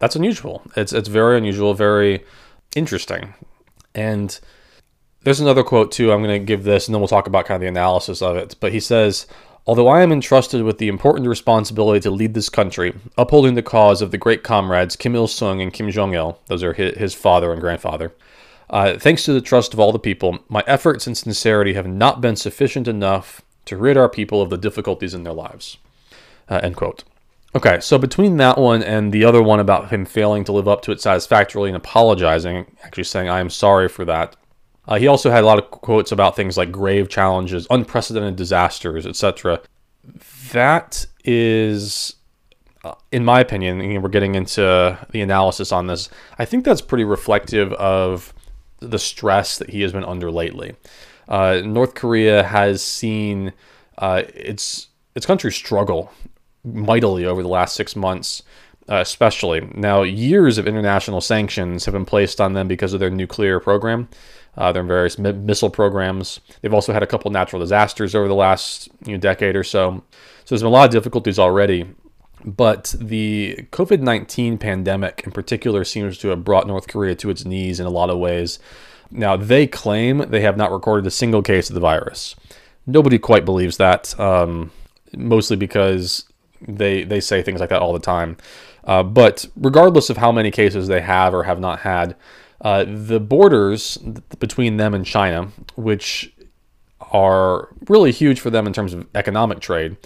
that's 0.00 0.16
unusual. 0.16 0.62
It's 0.76 0.92
it's 0.92 1.08
very 1.08 1.38
unusual, 1.38 1.74
very 1.74 2.24
interesting. 2.74 3.34
And 3.94 4.40
there's 5.24 5.40
another 5.40 5.62
quote 5.62 5.92
too. 5.92 6.12
I'm 6.12 6.22
going 6.22 6.40
to 6.40 6.44
give 6.44 6.64
this, 6.64 6.86
and 6.86 6.94
then 6.94 7.00
we'll 7.00 7.08
talk 7.08 7.26
about 7.26 7.46
kind 7.46 7.56
of 7.56 7.60
the 7.62 7.68
analysis 7.68 8.22
of 8.22 8.36
it. 8.36 8.56
But 8.60 8.72
he 8.72 8.80
says, 8.80 9.26
"Although 9.66 9.88
I 9.88 10.02
am 10.02 10.12
entrusted 10.12 10.62
with 10.62 10.78
the 10.78 10.88
important 10.88 11.28
responsibility 11.28 12.00
to 12.00 12.10
lead 12.10 12.34
this 12.34 12.48
country, 12.48 12.94
upholding 13.16 13.54
the 13.54 13.62
cause 13.62 14.02
of 14.02 14.10
the 14.10 14.18
great 14.18 14.42
comrades 14.42 14.96
Kim 14.96 15.14
Il 15.14 15.28
Sung 15.28 15.60
and 15.60 15.72
Kim 15.72 15.90
Jong 15.90 16.14
Il, 16.14 16.38
those 16.46 16.62
are 16.62 16.72
his 16.72 17.14
father 17.14 17.52
and 17.52 17.60
grandfather." 17.60 18.12
Uh, 18.70 18.98
thanks 18.98 19.24
to 19.24 19.34
the 19.34 19.40
trust 19.42 19.74
of 19.74 19.80
all 19.80 19.92
the 19.92 19.98
people, 19.98 20.38
my 20.48 20.64
efforts 20.66 21.06
and 21.06 21.16
sincerity 21.16 21.74
have 21.74 21.86
not 21.86 22.22
been 22.22 22.36
sufficient 22.36 22.88
enough 22.88 23.42
to 23.66 23.76
rid 23.76 23.98
our 23.98 24.08
people 24.08 24.40
of 24.40 24.48
the 24.48 24.56
difficulties 24.56 25.12
in 25.12 25.24
their 25.24 25.34
lives. 25.34 25.76
Uh, 26.48 26.58
end 26.62 26.74
quote. 26.74 27.04
Okay, 27.54 27.80
so 27.80 27.98
between 27.98 28.38
that 28.38 28.56
one 28.56 28.82
and 28.82 29.12
the 29.12 29.24
other 29.24 29.42
one 29.42 29.60
about 29.60 29.90
him 29.90 30.06
failing 30.06 30.42
to 30.44 30.52
live 30.52 30.66
up 30.66 30.80
to 30.82 30.90
it 30.90 31.02
satisfactorily 31.02 31.68
and 31.68 31.76
apologizing, 31.76 32.64
actually 32.82 33.04
saying, 33.04 33.28
I 33.28 33.40
am 33.40 33.50
sorry 33.50 33.88
for 33.88 34.06
that, 34.06 34.36
uh, 34.88 34.98
he 34.98 35.06
also 35.06 35.30
had 35.30 35.44
a 35.44 35.46
lot 35.46 35.58
of 35.58 35.70
quotes 35.70 36.12
about 36.12 36.36
things 36.36 36.56
like 36.56 36.72
grave 36.72 37.08
challenges, 37.08 37.66
unprecedented 37.70 38.36
disasters, 38.36 39.06
etc. 39.06 39.60
That 40.52 41.06
is, 41.24 42.16
uh, 42.84 42.94
in 43.12 43.24
my 43.24 43.40
opinion, 43.40 44.02
we're 44.02 44.08
getting 44.08 44.34
into 44.34 44.98
the 45.10 45.20
analysis 45.20 45.70
on 45.72 45.86
this, 45.86 46.08
I 46.38 46.44
think 46.44 46.64
that's 46.64 46.80
pretty 46.80 47.04
reflective 47.04 47.72
of 47.74 48.34
the 48.80 48.98
stress 48.98 49.58
that 49.58 49.70
he 49.70 49.82
has 49.82 49.92
been 49.92 50.04
under 50.04 50.30
lately. 50.30 50.74
Uh, 51.28 51.62
North 51.64 51.94
Korea 51.94 52.42
has 52.42 52.82
seen 52.82 53.52
uh, 53.98 54.22
its 54.34 54.88
its 55.14 55.26
country 55.26 55.52
struggle 55.52 56.10
mightily 56.64 57.24
over 57.24 57.42
the 57.42 57.48
last 57.48 57.76
six 57.76 57.94
months, 57.94 58.42
uh, 58.88 58.96
especially. 58.96 59.60
Now, 59.74 60.02
years 60.02 60.58
of 60.58 60.66
international 60.66 61.20
sanctions 61.20 61.84
have 61.84 61.92
been 61.92 62.04
placed 62.04 62.40
on 62.40 62.54
them 62.54 62.66
because 62.66 62.92
of 62.92 63.00
their 63.00 63.10
nuclear 63.10 63.60
program, 63.60 64.08
uh, 64.56 64.72
their 64.72 64.82
various 64.82 65.18
mi- 65.18 65.32
missile 65.32 65.70
programs. 65.70 66.40
They've 66.60 66.74
also 66.74 66.92
had 66.92 67.02
a 67.02 67.06
couple 67.06 67.30
natural 67.30 67.60
disasters 67.60 68.14
over 68.14 68.28
the 68.28 68.34
last 68.34 68.88
you 69.04 69.12
know, 69.12 69.18
decade 69.18 69.56
or 69.56 69.64
so. 69.64 70.02
So 70.44 70.54
there's 70.54 70.62
been 70.62 70.68
a 70.68 70.70
lot 70.70 70.86
of 70.86 70.92
difficulties 70.92 71.38
already. 71.38 71.86
But 72.44 72.94
the 72.98 73.66
COVID 73.70 74.00
19 74.00 74.58
pandemic 74.58 75.22
in 75.24 75.32
particular 75.32 75.84
seems 75.84 76.18
to 76.18 76.28
have 76.28 76.44
brought 76.44 76.66
North 76.66 76.88
Korea 76.88 77.14
to 77.16 77.30
its 77.30 77.44
knees 77.44 77.78
in 77.78 77.86
a 77.86 77.90
lot 77.90 78.10
of 78.10 78.18
ways. 78.18 78.58
Now, 79.10 79.36
they 79.36 79.66
claim 79.66 80.18
they 80.18 80.40
have 80.40 80.56
not 80.56 80.72
recorded 80.72 81.06
a 81.06 81.10
single 81.10 81.42
case 81.42 81.68
of 81.68 81.74
the 81.74 81.80
virus. 81.80 82.34
Nobody 82.86 83.18
quite 83.18 83.44
believes 83.44 83.76
that, 83.76 84.18
um, 84.18 84.72
mostly 85.14 85.56
because 85.56 86.24
they 86.60 87.04
they 87.04 87.20
say 87.20 87.42
things 87.42 87.60
like 87.60 87.68
that 87.70 87.82
all 87.82 87.92
the 87.92 88.00
time. 88.00 88.36
Uh, 88.84 89.02
but 89.02 89.46
regardless 89.54 90.10
of 90.10 90.16
how 90.16 90.32
many 90.32 90.50
cases 90.50 90.88
they 90.88 91.00
have 91.00 91.34
or 91.34 91.44
have 91.44 91.60
not 91.60 91.80
had, 91.80 92.16
uh, 92.62 92.84
the 92.86 93.20
borders 93.20 93.98
between 94.38 94.76
them 94.76 94.94
and 94.94 95.04
China, 95.04 95.48
which 95.74 96.32
are 97.12 97.68
really 97.88 98.12
huge 98.12 98.40
for 98.40 98.50
them 98.50 98.66
in 98.66 98.72
terms 98.72 98.94
of 98.94 99.06
economic 99.14 99.60
trade, 99.60 99.96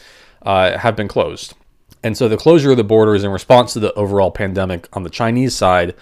uh, 0.42 0.76
have 0.78 0.96
been 0.96 1.08
closed. 1.08 1.54
And 2.02 2.16
so 2.16 2.28
the 2.28 2.36
closure 2.36 2.70
of 2.70 2.76
the 2.76 2.84
borders 2.84 3.24
in 3.24 3.30
response 3.30 3.72
to 3.74 3.80
the 3.80 3.92
overall 3.94 4.30
pandemic 4.30 4.88
on 4.96 5.02
the 5.02 5.10
Chinese 5.10 5.54
side 5.54 5.94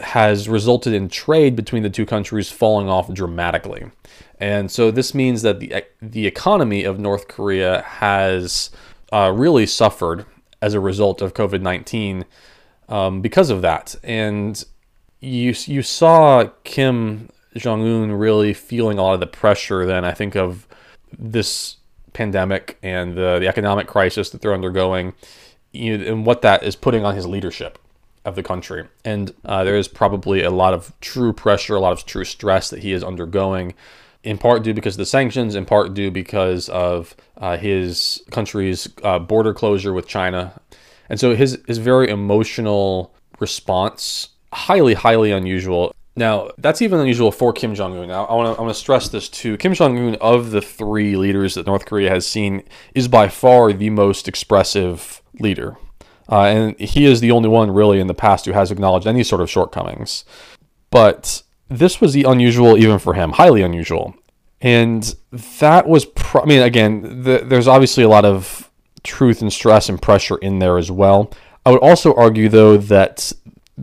has 0.00 0.48
resulted 0.48 0.94
in 0.94 1.08
trade 1.08 1.54
between 1.54 1.82
the 1.82 1.90
two 1.90 2.06
countries 2.06 2.48
falling 2.50 2.88
off 2.88 3.12
dramatically. 3.12 3.90
And 4.38 4.70
so 4.70 4.90
this 4.90 5.14
means 5.14 5.42
that 5.42 5.60
the, 5.60 5.84
the 6.00 6.26
economy 6.26 6.84
of 6.84 6.98
North 6.98 7.28
Korea 7.28 7.82
has 7.82 8.70
uh, 9.12 9.32
really 9.34 9.66
suffered 9.66 10.24
as 10.62 10.72
a 10.72 10.80
result 10.80 11.20
of 11.20 11.34
COVID 11.34 11.60
19 11.60 12.24
um, 12.88 13.20
because 13.20 13.50
of 13.50 13.60
that. 13.62 13.94
And 14.02 14.64
you, 15.20 15.54
you 15.66 15.82
saw 15.82 16.44
Kim 16.64 17.28
Jong 17.56 17.82
un 17.82 18.12
really 18.12 18.54
feeling 18.54 18.98
a 18.98 19.02
lot 19.02 19.14
of 19.14 19.20
the 19.20 19.26
pressure 19.26 19.84
then, 19.86 20.04
I 20.04 20.12
think, 20.12 20.36
of 20.36 20.66
this 21.18 21.76
pandemic 22.12 22.78
and 22.82 23.16
the, 23.16 23.38
the 23.38 23.48
economic 23.48 23.86
crisis 23.86 24.30
that 24.30 24.40
they're 24.40 24.54
undergoing 24.54 25.14
you 25.72 25.96
know, 25.96 26.04
and 26.04 26.26
what 26.26 26.42
that 26.42 26.62
is 26.62 26.76
putting 26.76 27.04
on 27.04 27.14
his 27.14 27.26
leadership 27.26 27.78
of 28.24 28.34
the 28.34 28.42
country. 28.42 28.86
And 29.04 29.32
uh, 29.44 29.64
there 29.64 29.76
is 29.76 29.88
probably 29.88 30.42
a 30.42 30.50
lot 30.50 30.74
of 30.74 30.92
true 31.00 31.32
pressure, 31.32 31.76
a 31.76 31.80
lot 31.80 31.92
of 31.92 32.04
true 32.04 32.24
stress 32.24 32.70
that 32.70 32.82
he 32.82 32.92
is 32.92 33.02
undergoing, 33.02 33.74
in 34.22 34.36
part 34.36 34.62
due 34.62 34.74
because 34.74 34.94
of 34.94 34.98
the 34.98 35.06
sanctions, 35.06 35.54
in 35.54 35.64
part 35.64 35.94
due 35.94 36.10
because 36.10 36.68
of 36.68 37.14
uh, 37.38 37.56
his 37.56 38.22
country's 38.30 38.88
uh, 39.02 39.18
border 39.18 39.54
closure 39.54 39.92
with 39.92 40.06
China. 40.06 40.60
And 41.08 41.18
so 41.18 41.34
his, 41.34 41.58
his 41.66 41.78
very 41.78 42.08
emotional 42.10 43.14
response, 43.38 44.28
highly, 44.52 44.94
highly 44.94 45.32
unusual. 45.32 45.94
Now, 46.16 46.50
that's 46.58 46.82
even 46.82 46.98
unusual 46.98 47.30
for 47.32 47.52
Kim 47.52 47.74
Jong 47.74 47.96
un. 47.96 48.08
Now, 48.08 48.24
I 48.26 48.34
want 48.34 48.58
to 48.58 48.74
stress 48.74 49.08
this 49.08 49.28
too. 49.28 49.56
Kim 49.56 49.74
Jong 49.74 49.96
un, 49.98 50.14
of 50.16 50.50
the 50.50 50.60
three 50.60 51.16
leaders 51.16 51.54
that 51.54 51.66
North 51.66 51.86
Korea 51.86 52.10
has 52.10 52.26
seen, 52.26 52.62
is 52.94 53.08
by 53.08 53.28
far 53.28 53.72
the 53.72 53.90
most 53.90 54.28
expressive 54.28 55.22
leader. 55.38 55.76
Uh, 56.28 56.42
and 56.42 56.78
he 56.78 57.06
is 57.06 57.20
the 57.20 57.30
only 57.30 57.48
one 57.48 57.70
really 57.70 58.00
in 58.00 58.06
the 58.06 58.14
past 58.14 58.44
who 58.44 58.52
has 58.52 58.70
acknowledged 58.70 59.06
any 59.06 59.22
sort 59.22 59.40
of 59.40 59.50
shortcomings. 59.50 60.24
But 60.90 61.42
this 61.68 62.00
was 62.00 62.12
the 62.12 62.24
unusual 62.24 62.76
even 62.76 62.98
for 62.98 63.14
him, 63.14 63.32
highly 63.32 63.62
unusual. 63.62 64.14
And 64.60 65.14
that 65.32 65.86
was, 65.86 66.04
pro- 66.04 66.42
I 66.42 66.44
mean, 66.44 66.62
again, 66.62 67.22
the, 67.22 67.38
there's 67.44 67.68
obviously 67.68 68.04
a 68.04 68.08
lot 68.08 68.24
of 68.24 68.70
truth 69.02 69.40
and 69.40 69.52
stress 69.52 69.88
and 69.88 70.00
pressure 70.00 70.36
in 70.36 70.58
there 70.58 70.76
as 70.76 70.90
well. 70.90 71.32
I 71.64 71.70
would 71.70 71.80
also 71.80 72.14
argue, 72.14 72.48
though, 72.48 72.76
that 72.76 73.32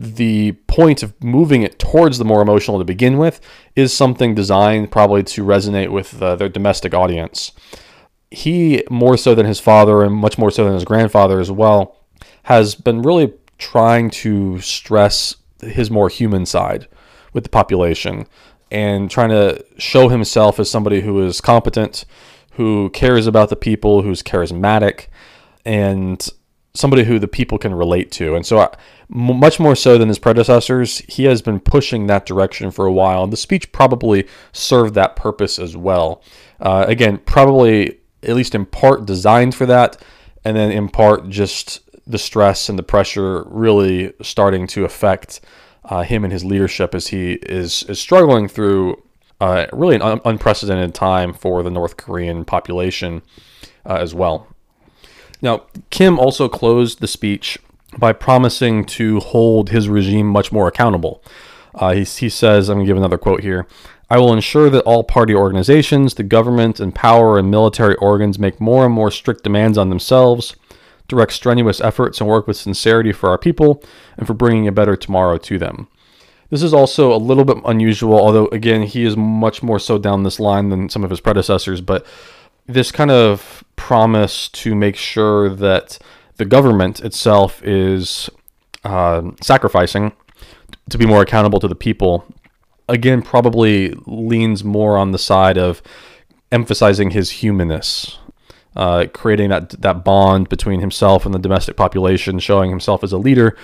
the 0.00 0.52
point 0.68 1.02
of 1.02 1.12
moving 1.22 1.62
it 1.62 1.78
towards 1.78 2.18
the 2.18 2.24
more 2.24 2.40
emotional 2.40 2.78
to 2.78 2.84
begin 2.84 3.18
with 3.18 3.40
is 3.74 3.92
something 3.92 4.32
designed 4.32 4.92
probably 4.92 5.24
to 5.24 5.44
resonate 5.44 5.90
with 5.90 6.22
uh, 6.22 6.36
their 6.36 6.48
domestic 6.48 6.94
audience. 6.94 7.50
He, 8.30 8.84
more 8.90 9.16
so 9.16 9.34
than 9.34 9.46
his 9.46 9.58
father, 9.58 10.04
and 10.04 10.14
much 10.14 10.38
more 10.38 10.52
so 10.52 10.64
than 10.64 10.74
his 10.74 10.84
grandfather 10.84 11.40
as 11.40 11.50
well, 11.50 11.96
has 12.44 12.76
been 12.76 13.02
really 13.02 13.32
trying 13.58 14.10
to 14.10 14.60
stress 14.60 15.34
his 15.62 15.90
more 15.90 16.08
human 16.08 16.46
side 16.46 16.86
with 17.32 17.42
the 17.42 17.50
population 17.50 18.26
and 18.70 19.10
trying 19.10 19.30
to 19.30 19.64
show 19.78 20.08
himself 20.08 20.60
as 20.60 20.70
somebody 20.70 21.00
who 21.00 21.24
is 21.24 21.40
competent, 21.40 22.04
who 22.52 22.90
cares 22.90 23.26
about 23.26 23.48
the 23.48 23.56
people, 23.56 24.02
who's 24.02 24.22
charismatic, 24.22 25.06
and 25.64 26.28
somebody 26.78 27.04
who 27.04 27.18
the 27.18 27.28
people 27.28 27.58
can 27.58 27.74
relate 27.74 28.10
to. 28.12 28.36
And 28.36 28.46
so, 28.46 28.70
much 29.08 29.58
more 29.58 29.74
so 29.74 29.98
than 29.98 30.08
his 30.08 30.18
predecessors, 30.18 30.98
he 31.08 31.24
has 31.24 31.42
been 31.42 31.60
pushing 31.60 32.06
that 32.06 32.24
direction 32.24 32.70
for 32.70 32.86
a 32.86 32.92
while. 32.92 33.24
And 33.24 33.32
the 33.32 33.36
speech 33.36 33.72
probably 33.72 34.26
served 34.52 34.94
that 34.94 35.16
purpose 35.16 35.58
as 35.58 35.76
well. 35.76 36.22
Uh, 36.60 36.84
again, 36.86 37.18
probably 37.18 37.98
at 38.22 38.34
least 38.36 38.54
in 38.54 38.66
part 38.66 39.06
designed 39.06 39.54
for 39.54 39.66
that, 39.66 40.02
and 40.44 40.56
then 40.56 40.70
in 40.70 40.88
part 40.88 41.28
just 41.28 41.80
the 42.06 42.18
stress 42.18 42.68
and 42.68 42.78
the 42.78 42.82
pressure 42.82 43.44
really 43.48 44.12
starting 44.22 44.66
to 44.66 44.84
affect 44.84 45.40
uh, 45.84 46.02
him 46.02 46.24
and 46.24 46.32
his 46.32 46.44
leadership 46.44 46.94
as 46.94 47.08
he 47.08 47.34
is 47.42 47.82
is 47.84 48.00
struggling 48.00 48.48
through 48.48 49.02
uh, 49.40 49.66
really 49.72 49.94
an 49.96 50.02
un- 50.02 50.20
unprecedented 50.24 50.94
time 50.94 51.32
for 51.32 51.62
the 51.62 51.70
North 51.70 51.96
Korean 51.96 52.44
population 52.44 53.22
uh, 53.86 53.94
as 53.94 54.14
well. 54.14 54.46
Now, 55.40 55.62
Kim 55.90 56.18
also 56.18 56.48
closed 56.48 57.00
the 57.00 57.06
speech 57.06 57.58
by 57.96 58.12
promising 58.12 58.84
to 58.84 59.20
hold 59.20 59.70
his 59.70 59.88
regime 59.88 60.26
much 60.26 60.52
more 60.52 60.68
accountable. 60.68 61.22
Uh, 61.74 61.94
he, 61.94 62.04
he 62.04 62.28
says, 62.28 62.68
I'm 62.68 62.78
going 62.78 62.86
to 62.86 62.90
give 62.90 62.96
another 62.96 63.18
quote 63.18 63.42
here. 63.42 63.66
I 64.10 64.18
will 64.18 64.32
ensure 64.32 64.70
that 64.70 64.84
all 64.84 65.04
party 65.04 65.34
organizations, 65.34 66.14
the 66.14 66.22
government, 66.22 66.80
and 66.80 66.94
power 66.94 67.38
and 67.38 67.50
military 67.50 67.94
organs 67.96 68.38
make 68.38 68.60
more 68.60 68.86
and 68.86 68.94
more 68.94 69.10
strict 69.10 69.44
demands 69.44 69.76
on 69.78 69.90
themselves 69.90 70.56
direct 71.08 71.32
strenuous 71.32 71.80
efforts 71.80 72.20
and 72.20 72.28
work 72.28 72.46
with 72.46 72.56
sincerity 72.56 73.12
for 73.12 73.30
our 73.30 73.38
people 73.38 73.82
and 74.16 74.26
for 74.26 74.34
bringing 74.34 74.68
a 74.68 74.72
better 74.72 74.94
tomorrow 74.94 75.38
to 75.38 75.58
them. 75.58 75.88
This 76.50 76.62
is 76.62 76.72
also 76.72 77.12
a 77.12 77.16
little 77.16 77.44
bit 77.44 77.58
unusual, 77.64 78.18
although, 78.18 78.46
again, 78.46 78.82
he 78.82 79.04
is 79.04 79.16
much 79.16 79.62
more 79.62 79.78
so 79.78 79.98
down 79.98 80.22
this 80.22 80.40
line 80.40 80.68
than 80.68 80.88
some 80.88 81.04
of 81.04 81.10
his 81.10 81.20
predecessors. 81.20 81.80
But 81.80 82.06
this 82.68 82.92
kind 82.92 83.10
of 83.10 83.64
promise 83.76 84.48
to 84.50 84.74
make 84.74 84.96
sure 84.96 85.48
that 85.48 85.98
the 86.36 86.44
government 86.44 87.00
itself 87.00 87.62
is 87.64 88.30
uh, 88.84 89.22
sacrificing 89.42 90.12
to 90.90 90.98
be 90.98 91.06
more 91.06 91.22
accountable 91.22 91.60
to 91.60 91.68
the 91.68 91.74
people, 91.74 92.24
again, 92.88 93.22
probably 93.22 93.94
leans 94.06 94.62
more 94.62 94.96
on 94.96 95.12
the 95.12 95.18
side 95.18 95.58
of 95.58 95.82
emphasizing 96.52 97.10
his 97.10 97.30
humanness 97.30 98.18
uh, 98.78 99.06
creating 99.12 99.50
that 99.50 99.70
that 99.82 100.04
bond 100.04 100.48
between 100.48 100.80
himself 100.80 101.26
and 101.26 101.34
the 101.34 101.38
domestic 101.38 101.76
population, 101.76 102.38
showing 102.38 102.70
himself 102.70 103.02
as 103.02 103.12
a 103.12 103.18
leader 103.18 103.56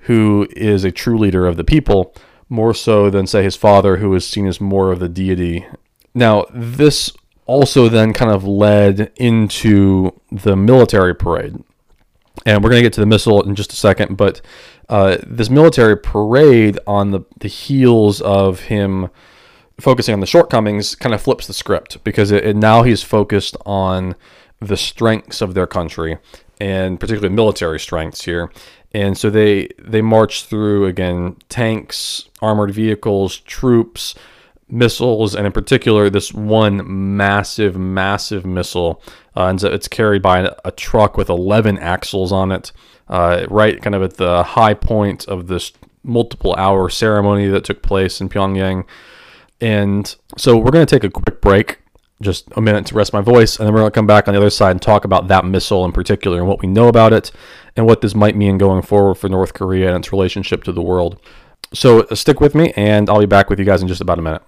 who 0.00 0.46
is 0.56 0.84
a 0.84 0.90
true 0.90 1.16
leader 1.16 1.46
of 1.46 1.56
the 1.56 1.64
people, 1.64 2.12
more 2.48 2.74
so 2.74 3.08
than 3.08 3.26
say 3.26 3.42
his 3.42 3.56
father, 3.56 3.98
who 3.98 4.14
is 4.14 4.26
seen 4.26 4.46
as 4.46 4.60
more 4.60 4.90
of 4.90 4.98
the 4.98 5.08
deity. 5.08 5.66
Now, 6.14 6.46
this 6.52 7.12
also 7.46 7.88
then 7.88 8.12
kind 8.12 8.30
of 8.30 8.44
led 8.44 9.12
into 9.16 10.12
the 10.30 10.56
military 10.56 11.14
parade. 11.14 11.62
And 12.44 12.62
we're 12.62 12.70
going 12.70 12.80
to 12.80 12.86
get 12.86 12.92
to 12.94 13.00
the 13.00 13.06
missile 13.06 13.42
in 13.42 13.54
just 13.54 13.72
a 13.72 13.76
second, 13.76 14.16
but 14.16 14.40
uh, 14.88 15.18
this 15.26 15.50
military 15.50 15.96
parade 15.96 16.78
on 16.86 17.10
the, 17.10 17.20
the 17.38 17.48
heels 17.48 18.20
of 18.20 18.60
him 18.60 19.08
focusing 19.80 20.12
on 20.12 20.20
the 20.20 20.26
shortcomings 20.26 20.94
kind 20.94 21.14
of 21.14 21.20
flips 21.20 21.46
the 21.46 21.52
script 21.52 22.02
because 22.04 22.30
it, 22.30 22.44
it 22.44 22.56
now 22.56 22.82
he's 22.82 23.02
focused 23.02 23.56
on 23.66 24.14
the 24.60 24.76
strengths 24.76 25.40
of 25.40 25.54
their 25.54 25.66
country 25.66 26.18
and 26.60 26.98
particularly 26.98 27.34
military 27.34 27.78
strengths 27.78 28.24
here. 28.24 28.50
And 28.92 29.18
so 29.18 29.28
they 29.28 29.68
they 29.78 30.00
march 30.00 30.44
through 30.44 30.86
again 30.86 31.36
tanks, 31.48 32.28
armored 32.40 32.70
vehicles, 32.70 33.38
troops, 33.40 34.14
missiles, 34.68 35.34
and 35.34 35.46
in 35.46 35.52
particular 35.52 36.10
this 36.10 36.32
one 36.32 37.16
massive, 37.16 37.76
massive 37.76 38.44
missile. 38.44 39.02
Uh, 39.36 39.46
and 39.46 39.60
so 39.60 39.68
it's 39.68 39.88
carried 39.88 40.22
by 40.22 40.50
a 40.64 40.70
truck 40.70 41.16
with 41.16 41.28
11 41.28 41.78
axles 41.78 42.32
on 42.32 42.52
it, 42.52 42.72
uh, 43.08 43.46
right 43.48 43.80
kind 43.82 43.94
of 43.94 44.02
at 44.02 44.14
the 44.14 44.42
high 44.42 44.74
point 44.74 45.26
of 45.26 45.46
this 45.46 45.72
multiple 46.02 46.54
hour 46.56 46.88
ceremony 46.88 47.48
that 47.48 47.64
took 47.64 47.82
place 47.82 48.20
in 48.20 48.28
Pyongyang. 48.28 48.84
And 49.60 50.14
so 50.36 50.56
we're 50.56 50.70
going 50.70 50.86
to 50.86 50.94
take 50.94 51.04
a 51.04 51.10
quick 51.10 51.40
break 51.40 51.78
just 52.22 52.48
a 52.56 52.60
minute 52.60 52.86
to 52.86 52.94
rest 52.94 53.12
my 53.12 53.20
voice, 53.20 53.58
and 53.58 53.66
then 53.66 53.74
we're 53.74 53.80
going 53.80 53.90
to 53.90 53.94
come 53.94 54.06
back 54.06 54.26
on 54.26 54.32
the 54.32 54.40
other 54.40 54.50
side 54.50 54.70
and 54.70 54.80
talk 54.80 55.04
about 55.04 55.28
that 55.28 55.44
missile 55.44 55.84
in 55.84 55.92
particular 55.92 56.38
and 56.38 56.48
what 56.48 56.62
we 56.62 56.68
know 56.68 56.88
about 56.88 57.12
it 57.12 57.30
and 57.76 57.84
what 57.84 58.00
this 58.00 58.14
might 58.14 58.34
mean 58.34 58.56
going 58.56 58.80
forward 58.80 59.16
for 59.16 59.28
North 59.28 59.52
Korea 59.52 59.94
and 59.94 60.02
its 60.02 60.12
relationship 60.12 60.64
to 60.64 60.72
the 60.72 60.82
world. 60.82 61.20
So 61.74 62.02
uh, 62.02 62.14
stick 62.14 62.40
with 62.40 62.54
me, 62.54 62.72
and 62.74 63.10
I'll 63.10 63.20
be 63.20 63.26
back 63.26 63.50
with 63.50 63.58
you 63.58 63.66
guys 63.66 63.82
in 63.82 63.88
just 63.88 64.00
about 64.00 64.18
a 64.18 64.22
minute. 64.22 64.42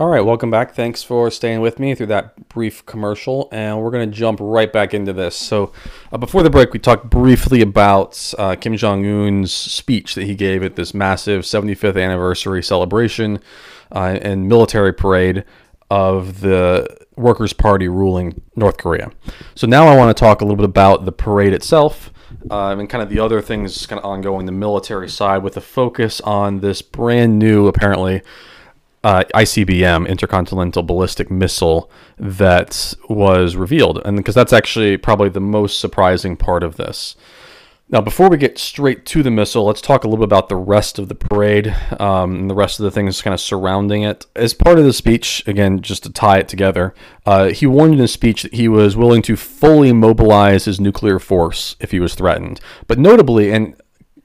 All 0.00 0.08
right, 0.08 0.22
welcome 0.22 0.50
back. 0.50 0.74
Thanks 0.74 1.04
for 1.04 1.30
staying 1.30 1.60
with 1.60 1.78
me 1.78 1.94
through 1.94 2.08
that 2.08 2.48
brief 2.48 2.84
commercial, 2.84 3.48
and 3.52 3.80
we're 3.80 3.92
going 3.92 4.10
to 4.10 4.16
jump 4.16 4.40
right 4.42 4.72
back 4.72 4.92
into 4.92 5.12
this. 5.12 5.36
So, 5.36 5.70
uh, 6.10 6.18
before 6.18 6.42
the 6.42 6.50
break, 6.50 6.72
we 6.72 6.80
talked 6.80 7.08
briefly 7.08 7.60
about 7.60 8.34
uh, 8.36 8.56
Kim 8.56 8.76
Jong 8.76 9.06
Un's 9.06 9.52
speech 9.52 10.16
that 10.16 10.24
he 10.24 10.34
gave 10.34 10.64
at 10.64 10.74
this 10.74 10.94
massive 10.94 11.42
75th 11.42 11.96
anniversary 11.96 12.60
celebration 12.60 13.38
uh, 13.92 14.18
and 14.20 14.48
military 14.48 14.92
parade 14.92 15.44
of 15.90 16.40
the 16.40 16.88
Workers' 17.14 17.52
Party 17.52 17.86
ruling 17.86 18.42
North 18.56 18.78
Korea. 18.78 19.12
So, 19.54 19.68
now 19.68 19.86
I 19.86 19.96
want 19.96 20.14
to 20.14 20.20
talk 20.20 20.40
a 20.40 20.44
little 20.44 20.56
bit 20.56 20.64
about 20.64 21.04
the 21.04 21.12
parade 21.12 21.52
itself. 21.52 22.10
Um, 22.50 22.80
and 22.80 22.90
kind 22.90 23.00
of 23.00 23.10
the 23.10 23.20
other 23.20 23.40
things 23.40 23.86
kind 23.86 24.00
of 24.00 24.04
ongoing, 24.04 24.46
the 24.46 24.52
military 24.52 25.08
side, 25.08 25.44
with 25.44 25.56
a 25.56 25.60
focus 25.60 26.20
on 26.22 26.60
this 26.60 26.82
brand 26.82 27.38
new, 27.38 27.68
apparently, 27.68 28.22
uh, 29.04 29.22
ICBM, 29.34 30.08
intercontinental 30.08 30.82
ballistic 30.82 31.30
missile, 31.30 31.90
that 32.18 32.94
was 33.08 33.54
revealed, 33.54 34.00
and 34.04 34.16
because 34.16 34.34
that's 34.34 34.52
actually 34.52 34.96
probably 34.96 35.28
the 35.28 35.40
most 35.40 35.78
surprising 35.78 36.36
part 36.36 36.62
of 36.62 36.76
this. 36.76 37.14
Now, 37.90 38.00
before 38.00 38.30
we 38.30 38.38
get 38.38 38.58
straight 38.58 39.04
to 39.06 39.22
the 39.22 39.30
missile, 39.30 39.66
let's 39.66 39.82
talk 39.82 40.04
a 40.04 40.08
little 40.08 40.24
bit 40.24 40.32
about 40.32 40.48
the 40.48 40.56
rest 40.56 40.98
of 40.98 41.08
the 41.08 41.14
parade 41.14 41.76
um, 42.00 42.34
and 42.34 42.50
the 42.50 42.54
rest 42.54 42.80
of 42.80 42.84
the 42.84 42.90
things 42.90 43.20
kind 43.20 43.34
of 43.34 43.40
surrounding 43.40 44.02
it. 44.02 44.24
As 44.34 44.54
part 44.54 44.78
of 44.78 44.84
the 44.86 44.92
speech, 44.92 45.46
again, 45.46 45.82
just 45.82 46.02
to 46.04 46.12
tie 46.12 46.38
it 46.38 46.48
together, 46.48 46.94
uh, 47.26 47.50
he 47.50 47.66
warned 47.66 47.92
in 47.92 48.00
his 48.00 48.12
speech 48.12 48.42
that 48.42 48.54
he 48.54 48.68
was 48.68 48.96
willing 48.96 49.20
to 49.22 49.36
fully 49.36 49.92
mobilize 49.92 50.64
his 50.64 50.80
nuclear 50.80 51.18
force 51.18 51.76
if 51.78 51.90
he 51.90 52.00
was 52.00 52.14
threatened. 52.14 52.58
But 52.86 52.98
notably, 52.98 53.52
and 53.52 53.76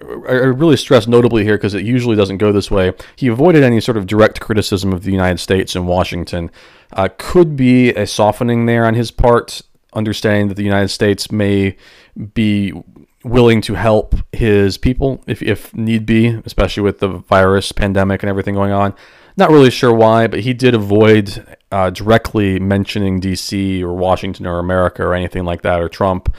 I 0.01 0.05
really 0.05 0.77
stress 0.77 1.07
notably 1.07 1.43
here 1.43 1.57
because 1.57 1.73
it 1.73 1.83
usually 1.83 2.15
doesn't 2.15 2.37
go 2.37 2.51
this 2.51 2.71
way. 2.71 2.93
He 3.17 3.27
avoided 3.27 3.63
any 3.63 3.81
sort 3.81 3.97
of 3.97 4.07
direct 4.07 4.39
criticism 4.39 4.93
of 4.93 5.03
the 5.03 5.11
United 5.11 5.39
States 5.39 5.75
and 5.75 5.87
Washington. 5.87 6.51
Uh, 6.93 7.09
could 7.17 7.55
be 7.55 7.89
a 7.89 8.07
softening 8.07 8.65
there 8.65 8.85
on 8.85 8.93
his 8.93 9.11
part, 9.11 9.61
understanding 9.93 10.47
that 10.47 10.55
the 10.55 10.63
United 10.63 10.87
States 10.87 11.31
may 11.31 11.75
be 12.33 12.73
willing 13.23 13.61
to 13.61 13.73
help 13.73 14.15
his 14.31 14.77
people 14.77 15.21
if, 15.27 15.41
if 15.41 15.73
need 15.75 16.05
be, 16.05 16.27
especially 16.45 16.83
with 16.83 16.99
the 16.99 17.09
virus 17.09 17.71
pandemic 17.71 18.23
and 18.23 18.29
everything 18.29 18.55
going 18.55 18.71
on. 18.71 18.93
Not 19.35 19.51
really 19.51 19.71
sure 19.71 19.93
why, 19.93 20.27
but 20.27 20.41
he 20.41 20.53
did 20.53 20.73
avoid 20.73 21.57
uh, 21.71 21.89
directly 21.89 22.59
mentioning 22.59 23.21
DC 23.21 23.81
or 23.81 23.93
Washington 23.93 24.45
or 24.45 24.59
America 24.59 25.03
or 25.03 25.13
anything 25.13 25.45
like 25.45 25.61
that 25.61 25.79
or 25.79 25.89
Trump. 25.89 26.33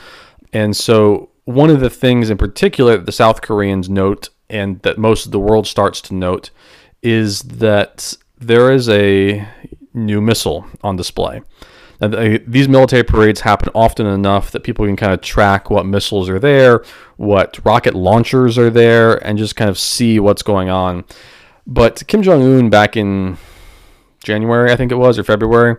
And 0.53 0.77
so, 0.77 1.30
one 1.55 1.71
of 1.71 1.81
the 1.81 1.91
things 1.91 2.31
in 2.31 2.39
particular 2.39 2.97
that 2.97 3.07
the 3.07 3.13
South 3.13 3.43
Koreans 3.43 3.89
note 3.89 4.31
and 4.49 4.81
that 4.83 4.99
most 4.99 5.27
of 5.27 5.33
the 5.33 5.39
world 5.39 5.67
starts 5.67 6.01
to 6.03 6.15
note 6.15 6.51
is 7.03 7.43
that 7.43 8.15
there 8.39 8.73
is 8.73 8.89
a 8.89 9.47
new 9.95 10.21
missile 10.21 10.67
on 10.83 10.97
display. 10.97 11.43
Uh, 12.01 12.39
these 12.47 12.69
military 12.69 13.03
parades 13.03 13.41
happen 13.41 13.69
often 13.75 14.07
enough 14.07 14.51
that 14.53 14.63
people 14.63 14.87
can 14.87 14.97
kind 14.97 15.13
of 15.13 15.21
track 15.21 15.69
what 15.69 15.85
missiles 15.85 16.31
are 16.31 16.39
there, 16.39 16.83
what 17.17 17.59
rocket 17.65 17.95
launchers 17.95 18.57
are 18.57 18.71
there, 18.71 19.17
and 19.27 19.37
just 19.37 19.55
kind 19.55 19.69
of 19.69 19.79
see 19.79 20.19
what's 20.19 20.43
going 20.43 20.71
on. 20.71 21.05
But 21.67 22.03
Kim 22.07 22.23
Jong 22.23 22.43
un, 22.43 22.71
back 22.71 22.97
in 22.97 23.37
January, 24.25 24.73
I 24.73 24.77
think 24.77 24.93
it 24.93 24.97
was, 24.97 25.19
or 25.19 25.25
February, 25.25 25.77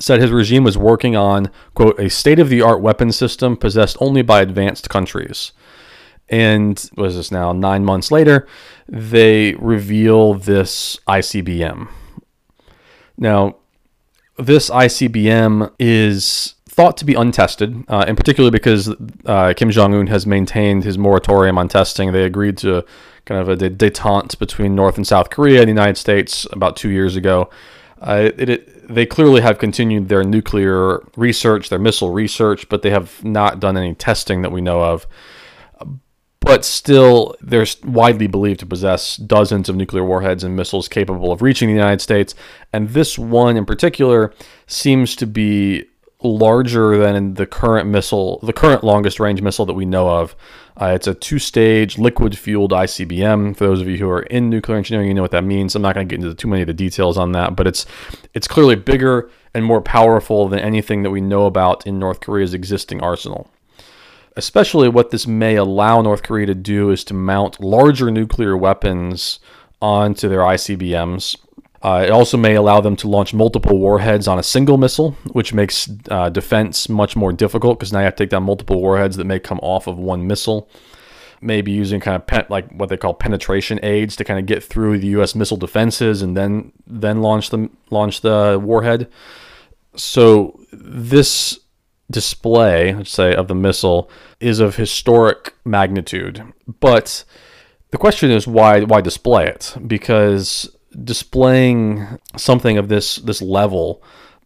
said 0.00 0.20
his 0.20 0.30
regime 0.30 0.64
was 0.64 0.76
working 0.76 1.16
on, 1.16 1.50
quote, 1.74 1.98
a 1.98 2.10
state 2.10 2.38
of 2.38 2.48
the 2.48 2.62
art 2.62 2.80
weapon 2.80 3.12
system 3.12 3.56
possessed 3.56 3.96
only 4.00 4.22
by 4.22 4.40
advanced 4.40 4.90
countries. 4.90 5.52
And 6.28 6.90
was 6.96 7.16
this 7.16 7.30
now 7.30 7.52
nine 7.52 7.84
months 7.84 8.10
later? 8.10 8.46
They 8.88 9.54
reveal 9.54 10.34
this 10.34 10.98
ICBM. 11.06 11.88
Now, 13.16 13.56
this 14.36 14.68
ICBM 14.68 15.72
is 15.78 16.54
thought 16.68 16.96
to 16.98 17.04
be 17.04 17.14
untested, 17.14 17.84
uh, 17.88 18.04
in 18.06 18.16
particular 18.16 18.50
because 18.50 18.94
uh, 19.24 19.54
Kim 19.56 19.70
Jong 19.70 19.94
Un 19.94 20.08
has 20.08 20.26
maintained 20.26 20.84
his 20.84 20.98
moratorium 20.98 21.56
on 21.56 21.68
testing. 21.68 22.12
They 22.12 22.24
agreed 22.24 22.58
to 22.58 22.84
kind 23.24 23.40
of 23.40 23.48
a 23.48 23.56
detente 23.56 24.38
between 24.38 24.74
North 24.74 24.96
and 24.96 25.06
South 25.06 25.30
Korea 25.30 25.60
and 25.60 25.68
the 25.68 25.72
United 25.72 25.96
States 25.96 26.46
about 26.52 26.76
two 26.76 26.90
years 26.90 27.16
ago. 27.16 27.48
Uh, 28.00 28.30
it, 28.36 28.50
it, 28.50 28.75
they 28.88 29.06
clearly 29.06 29.40
have 29.40 29.58
continued 29.58 30.08
their 30.08 30.24
nuclear 30.24 31.00
research, 31.16 31.68
their 31.68 31.78
missile 31.78 32.10
research, 32.10 32.68
but 32.68 32.82
they 32.82 32.90
have 32.90 33.24
not 33.24 33.60
done 33.60 33.76
any 33.76 33.94
testing 33.94 34.42
that 34.42 34.52
we 34.52 34.60
know 34.60 34.82
of 34.82 35.06
but 36.46 36.64
still, 36.64 37.34
they're 37.40 37.66
widely 37.82 38.28
believed 38.28 38.60
to 38.60 38.66
possess 38.66 39.16
dozens 39.16 39.68
of 39.68 39.74
nuclear 39.74 40.04
warheads 40.04 40.44
and 40.44 40.54
missiles 40.54 40.86
capable 40.86 41.32
of 41.32 41.42
reaching 41.42 41.66
the 41.66 41.74
United 41.74 42.00
States. 42.00 42.36
And 42.72 42.90
this 42.90 43.18
one 43.18 43.56
in 43.56 43.64
particular 43.64 44.32
seems 44.68 45.16
to 45.16 45.26
be 45.26 45.86
larger 46.34 46.98
than 46.98 47.34
the 47.34 47.46
current 47.46 47.88
missile, 47.88 48.38
the 48.42 48.52
current 48.52 48.82
longest 48.82 49.20
range 49.20 49.42
missile 49.42 49.66
that 49.66 49.74
we 49.74 49.84
know 49.84 50.08
of. 50.08 50.34
Uh, 50.80 50.92
it's 50.94 51.06
a 51.06 51.14
two 51.14 51.38
stage 51.38 51.98
liquid 51.98 52.36
fueled 52.36 52.72
ICBM. 52.72 53.56
For 53.56 53.66
those 53.66 53.80
of 53.80 53.88
you 53.88 53.98
who 53.98 54.10
are 54.10 54.22
in 54.22 54.50
nuclear 54.50 54.76
engineering, 54.76 55.08
you 55.08 55.14
know 55.14 55.22
what 55.22 55.30
that 55.30 55.44
means. 55.44 55.74
I'm 55.74 55.82
not 55.82 55.94
going 55.94 56.08
to 56.08 56.16
get 56.16 56.22
into 56.22 56.34
too 56.34 56.48
many 56.48 56.62
of 56.62 56.66
the 56.66 56.74
details 56.74 57.16
on 57.16 57.32
that, 57.32 57.56
but 57.56 57.66
it's 57.66 57.86
it's 58.34 58.48
clearly 58.48 58.76
bigger 58.76 59.30
and 59.54 59.64
more 59.64 59.80
powerful 59.80 60.48
than 60.48 60.58
anything 60.58 61.02
that 61.02 61.10
we 61.10 61.20
know 61.20 61.46
about 61.46 61.86
in 61.86 61.98
North 61.98 62.20
Korea's 62.20 62.54
existing 62.54 63.02
arsenal 63.02 63.50
especially 64.36 64.86
what 64.88 65.10
this 65.10 65.26
may 65.26 65.56
allow 65.56 66.02
North 66.02 66.22
Korea 66.22 66.46
to 66.46 66.54
do 66.54 66.90
is 66.90 67.02
to 67.04 67.14
mount 67.14 67.58
larger 67.58 68.10
nuclear 68.10 68.54
weapons 68.56 69.40
onto 69.80 70.28
their 70.28 70.40
ICBMs. 70.40 71.36
Uh, 71.86 72.02
it 72.02 72.10
also 72.10 72.36
may 72.36 72.56
allow 72.56 72.80
them 72.80 72.96
to 72.96 73.06
launch 73.06 73.32
multiple 73.32 73.78
warheads 73.78 74.26
on 74.26 74.40
a 74.40 74.42
single 74.42 74.76
missile, 74.76 75.12
which 75.30 75.54
makes 75.54 75.88
uh, 76.10 76.28
defense 76.28 76.88
much 76.88 77.14
more 77.14 77.32
difficult 77.32 77.78
because 77.78 77.92
now 77.92 78.00
you 78.00 78.06
have 78.06 78.16
to 78.16 78.24
take 78.24 78.30
down 78.30 78.42
multiple 78.42 78.80
warheads 78.82 79.16
that 79.16 79.24
may 79.24 79.38
come 79.38 79.60
off 79.62 79.86
of 79.86 79.96
one 79.96 80.26
missile. 80.26 80.68
Maybe 81.40 81.70
using 81.70 82.00
kind 82.00 82.16
of 82.16 82.26
pen, 82.26 82.46
like 82.48 82.68
what 82.72 82.88
they 82.88 82.96
call 82.96 83.14
penetration 83.14 83.78
aids 83.84 84.16
to 84.16 84.24
kind 84.24 84.40
of 84.40 84.46
get 84.46 84.64
through 84.64 84.98
the 84.98 85.06
U.S. 85.18 85.36
missile 85.36 85.56
defenses 85.56 86.22
and 86.22 86.36
then 86.36 86.72
then 86.88 87.22
launch 87.22 87.50
them 87.50 87.76
launch 87.90 88.20
the 88.20 88.60
warhead. 88.60 89.08
So 89.94 90.58
this 90.72 91.60
display, 92.10 92.94
let's 92.94 93.12
say, 93.12 93.32
of 93.32 93.46
the 93.46 93.54
missile 93.54 94.10
is 94.40 94.58
of 94.58 94.74
historic 94.74 95.54
magnitude. 95.64 96.42
But 96.80 97.22
the 97.92 97.98
question 97.98 98.32
is 98.32 98.48
why 98.48 98.80
why 98.80 99.02
display 99.02 99.46
it? 99.46 99.76
Because 99.86 100.75
displaying 101.04 102.18
something 102.36 102.78
of 102.78 102.88
this 102.88 103.16
this 103.16 103.42
level 103.42 104.02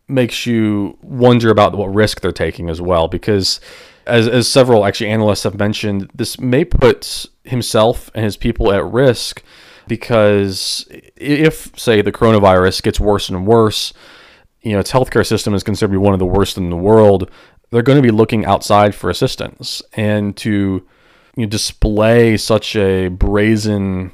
makes 0.09 0.45
you 0.45 0.99
wonder 1.03 1.51
about 1.51 1.77
what 1.77 1.95
risk 1.95 2.21
they're 2.21 2.33
taking 2.33 2.69
as 2.69 2.81
well 2.81 3.07
because 3.07 3.61
as, 4.07 4.27
as 4.27 4.49
several 4.49 4.85
actually 4.85 5.09
analysts 5.09 5.45
have 5.45 5.57
mentioned 5.57 6.11
this 6.15 6.41
may 6.41 6.65
put 6.65 7.27
himself 7.45 8.11
and 8.15 8.25
his 8.25 8.37
people 8.37 8.73
at 8.73 8.85
risk 8.85 9.43
because 9.87 10.87
if 11.17 11.71
say 11.79 12.03
the 12.03 12.11
coronavirus 12.11 12.83
gets 12.83 12.99
worse 12.99 13.29
and 13.29 13.47
worse 13.47 13.93
you 14.63 14.73
know 14.73 14.81
its 14.81 14.91
healthcare 14.91 15.27
system 15.27 15.55
is 15.55 15.63
considered 15.63 15.93
to 15.93 15.99
be 15.99 16.05
one 16.05 16.13
of 16.13 16.19
the 16.19 16.27
worst 16.27 16.57
in 16.57 16.71
the 16.71 16.77
world 16.77 17.31
they're 17.71 17.83
going 17.83 17.97
to 17.97 18.03
be 18.03 18.11
looking 18.11 18.45
outside 18.45 18.95
for 18.95 19.11
assistance. 19.11 19.83
And 19.95 20.37
to 20.39 20.51
you 21.37 21.47
know, 21.47 21.47
display 21.47 22.37
such 22.37 22.77
a 22.77 23.09
brazen 23.09 24.13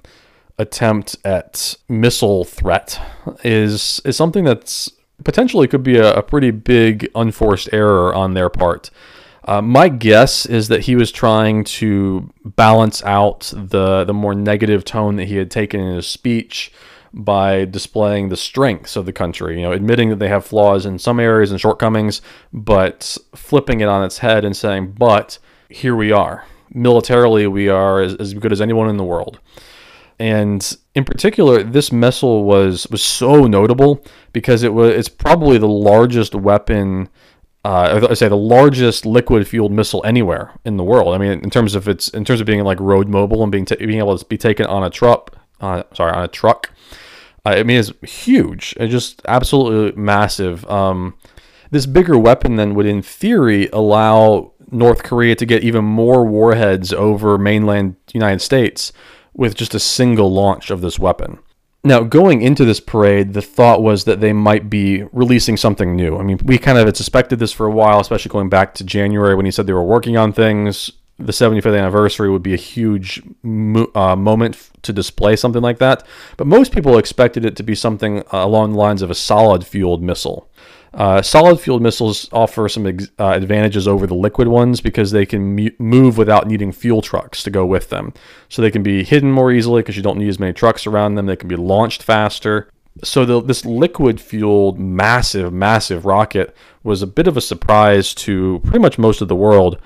attempt 0.58 1.16
at 1.24 1.76
missile 1.88 2.44
threat 2.44 3.00
is 3.44 4.00
is 4.04 4.16
something 4.16 4.44
that's 4.44 4.90
potentially 5.24 5.66
could 5.66 5.82
be 5.82 5.96
a, 5.96 6.14
a 6.14 6.22
pretty 6.22 6.50
big 6.50 7.08
unforced 7.14 7.68
error 7.72 8.14
on 8.14 8.34
their 8.34 8.48
part. 8.48 8.90
Uh, 9.44 9.62
my 9.62 9.88
guess 9.88 10.44
is 10.44 10.68
that 10.68 10.82
he 10.82 10.96
was 10.96 11.12
trying 11.12 11.62
to 11.62 12.32
balance 12.44 13.02
out 13.04 13.52
the 13.54 14.04
the 14.04 14.14
more 14.14 14.34
negative 14.34 14.84
tone 14.84 15.16
that 15.16 15.26
he 15.26 15.36
had 15.36 15.50
taken 15.50 15.80
in 15.80 15.96
his 15.96 16.06
speech 16.06 16.72
by 17.12 17.64
displaying 17.64 18.28
the 18.28 18.36
strengths 18.36 18.94
of 18.94 19.06
the 19.06 19.12
country, 19.12 19.56
you 19.56 19.62
know, 19.62 19.72
admitting 19.72 20.10
that 20.10 20.18
they 20.18 20.28
have 20.28 20.44
flaws 20.44 20.84
in 20.84 20.98
some 20.98 21.18
areas 21.18 21.50
and 21.50 21.58
shortcomings, 21.58 22.20
but 22.52 23.16
flipping 23.34 23.80
it 23.80 23.88
on 23.88 24.04
its 24.04 24.18
head 24.18 24.44
and 24.44 24.54
saying, 24.54 24.92
but 24.98 25.38
here 25.70 25.96
we 25.96 26.12
are. 26.12 26.44
Militarily, 26.74 27.46
we 27.46 27.68
are 27.68 28.02
as, 28.02 28.14
as 28.16 28.34
good 28.34 28.52
as 28.52 28.60
anyone 28.60 28.90
in 28.90 28.98
the 28.98 29.04
world. 29.04 29.38
And 30.18 30.76
in 30.94 31.04
particular, 31.04 31.62
this 31.62 31.92
missile 31.92 32.44
was 32.44 32.86
was 32.90 33.02
so 33.02 33.46
notable 33.46 34.04
because 34.32 34.62
it 34.62 34.72
was 34.72 34.94
it's 34.94 35.08
probably 35.08 35.58
the 35.58 35.68
largest 35.68 36.34
weapon 36.34 37.08
uh, 37.66 38.06
I 38.08 38.14
say 38.14 38.28
the 38.28 38.36
largest 38.36 39.04
liquid 39.04 39.48
fueled 39.48 39.72
missile 39.72 40.00
anywhere 40.06 40.52
in 40.64 40.76
the 40.76 40.84
world. 40.84 41.12
I 41.16 41.18
mean, 41.18 41.32
in 41.32 41.50
terms 41.50 41.74
of 41.74 41.88
its 41.88 42.08
in 42.10 42.24
terms 42.24 42.40
of 42.40 42.46
being 42.46 42.62
like 42.62 42.78
road 42.78 43.08
mobile 43.08 43.42
and 43.42 43.50
being 43.50 43.66
being 43.78 43.98
able 43.98 44.16
to 44.16 44.24
be 44.24 44.38
taken 44.38 44.66
on 44.66 44.84
a 44.84 44.90
truck, 44.90 45.36
uh, 45.60 45.82
sorry, 45.92 46.12
on 46.12 46.22
a 46.22 46.28
truck, 46.28 46.70
I 47.44 47.64
mean, 47.64 47.80
it's 47.80 47.92
huge. 48.08 48.72
It's 48.78 48.92
just 48.92 49.20
absolutely 49.26 50.00
massive. 50.00 50.64
Um, 50.70 51.16
this 51.72 51.86
bigger 51.86 52.16
weapon 52.16 52.54
then 52.54 52.76
would, 52.76 52.86
in 52.86 53.02
theory, 53.02 53.68
allow 53.72 54.52
North 54.70 55.02
Korea 55.02 55.34
to 55.34 55.44
get 55.44 55.64
even 55.64 55.84
more 55.84 56.24
warheads 56.24 56.92
over 56.92 57.36
mainland 57.36 57.96
United 58.12 58.42
States 58.42 58.92
with 59.36 59.54
just 59.54 59.74
a 59.74 59.80
single 59.80 60.32
launch 60.32 60.70
of 60.70 60.80
this 60.80 60.98
weapon. 60.98 61.38
Now, 61.84 62.02
going 62.02 62.42
into 62.42 62.64
this 62.64 62.80
parade, 62.80 63.32
the 63.32 63.42
thought 63.42 63.82
was 63.82 64.04
that 64.04 64.20
they 64.20 64.32
might 64.32 64.68
be 64.68 65.04
releasing 65.12 65.56
something 65.56 65.94
new. 65.94 66.18
I 66.18 66.24
mean, 66.24 66.40
we 66.42 66.58
kind 66.58 66.78
of 66.78 66.86
had 66.86 66.96
suspected 66.96 67.38
this 67.38 67.52
for 67.52 67.66
a 67.66 67.70
while, 67.70 68.00
especially 68.00 68.30
going 68.30 68.48
back 68.48 68.74
to 68.74 68.84
January 68.84 69.36
when 69.36 69.46
he 69.46 69.52
said 69.52 69.66
they 69.66 69.72
were 69.72 69.84
working 69.84 70.16
on 70.16 70.32
things 70.32 70.90
the 71.18 71.32
75th 71.32 71.78
anniversary 71.78 72.30
would 72.30 72.42
be 72.42 72.52
a 72.52 72.58
huge 72.58 73.22
mo- 73.42 73.90
uh, 73.94 74.14
moment 74.14 74.70
to 74.82 74.92
display 74.92 75.34
something 75.34 75.62
like 75.62 75.78
that. 75.78 76.06
But 76.36 76.46
most 76.46 76.72
people 76.72 76.98
expected 76.98 77.44
it 77.44 77.56
to 77.56 77.62
be 77.62 77.74
something 77.74 78.18
uh, 78.18 78.44
along 78.44 78.72
the 78.72 78.78
lines 78.78 79.00
of 79.00 79.10
a 79.10 79.14
solid 79.14 79.66
fueled 79.66 80.02
missile. 80.02 80.50
Uh, 80.94 81.20
solid 81.20 81.60
fueled 81.60 81.82
missiles 81.82 82.28
offer 82.32 82.68
some 82.68 82.86
ex- 82.86 83.10
uh, 83.18 83.32
advantages 83.32 83.86
over 83.86 84.06
the 84.06 84.14
liquid 84.14 84.48
ones 84.48 84.80
because 84.80 85.10
they 85.10 85.26
can 85.26 85.54
mu- 85.54 85.70
move 85.78 86.16
without 86.16 86.46
needing 86.46 86.72
fuel 86.72 87.02
trucks 87.02 87.42
to 87.42 87.50
go 87.50 87.66
with 87.66 87.90
them. 87.90 88.14
So 88.48 88.62
they 88.62 88.70
can 88.70 88.82
be 88.82 89.04
hidden 89.04 89.30
more 89.30 89.52
easily 89.52 89.82
because 89.82 89.96
you 89.96 90.02
don't 90.02 90.18
need 90.18 90.28
as 90.28 90.38
many 90.38 90.52
trucks 90.52 90.86
around 90.86 91.14
them. 91.14 91.26
They 91.26 91.36
can 91.36 91.48
be 91.48 91.56
launched 91.56 92.02
faster. 92.02 92.70
So 93.04 93.26
the, 93.26 93.42
this 93.42 93.66
liquid 93.66 94.20
fueled 94.20 94.78
massive, 94.78 95.52
massive 95.52 96.06
rocket 96.06 96.56
was 96.82 97.02
a 97.02 97.06
bit 97.06 97.26
of 97.26 97.36
a 97.36 97.42
surprise 97.42 98.14
to 98.14 98.60
pretty 98.64 98.78
much 98.78 98.98
most 98.98 99.20
of 99.20 99.28
the 99.28 99.36
world 99.36 99.78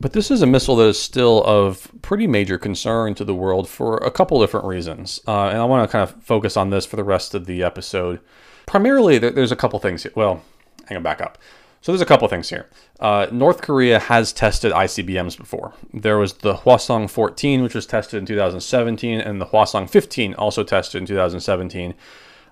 But 0.00 0.12
this 0.12 0.30
is 0.30 0.42
a 0.42 0.46
missile 0.46 0.76
that 0.76 0.88
is 0.88 1.00
still 1.00 1.42
of 1.44 1.90
pretty 2.02 2.26
major 2.26 2.56
concern 2.56 3.14
to 3.16 3.24
the 3.24 3.34
world 3.34 3.68
for 3.68 3.96
a 3.96 4.10
couple 4.10 4.40
different 4.40 4.66
reasons. 4.66 5.20
Uh, 5.26 5.48
and 5.48 5.58
I 5.58 5.64
want 5.64 5.88
to 5.88 5.92
kind 5.92 6.08
of 6.08 6.22
focus 6.22 6.56
on 6.56 6.70
this 6.70 6.86
for 6.86 6.96
the 6.96 7.04
rest 7.04 7.34
of 7.34 7.46
the 7.46 7.62
episode. 7.62 8.20
Primarily, 8.66 9.18
there's 9.18 9.52
a 9.52 9.56
couple 9.56 9.78
things. 9.80 10.04
Here. 10.04 10.12
Well, 10.14 10.42
hang 10.86 10.96
on, 10.96 11.02
back 11.02 11.20
up. 11.20 11.38
So 11.80 11.92
there's 11.92 12.02
a 12.02 12.06
couple 12.06 12.26
things 12.28 12.48
here. 12.48 12.66
Uh, 13.00 13.28
North 13.30 13.62
Korea 13.62 13.98
has 13.98 14.32
tested 14.32 14.72
ICBMs 14.72 15.36
before. 15.36 15.74
There 15.94 16.18
was 16.18 16.34
the 16.34 16.54
Hwasong 16.54 17.08
14, 17.08 17.62
which 17.62 17.74
was 17.74 17.86
tested 17.86 18.18
in 18.18 18.26
2017, 18.26 19.20
and 19.20 19.40
the 19.40 19.46
Hwasong 19.46 19.88
15, 19.88 20.34
also 20.34 20.64
tested 20.64 21.00
in 21.00 21.06
2017, 21.06 21.94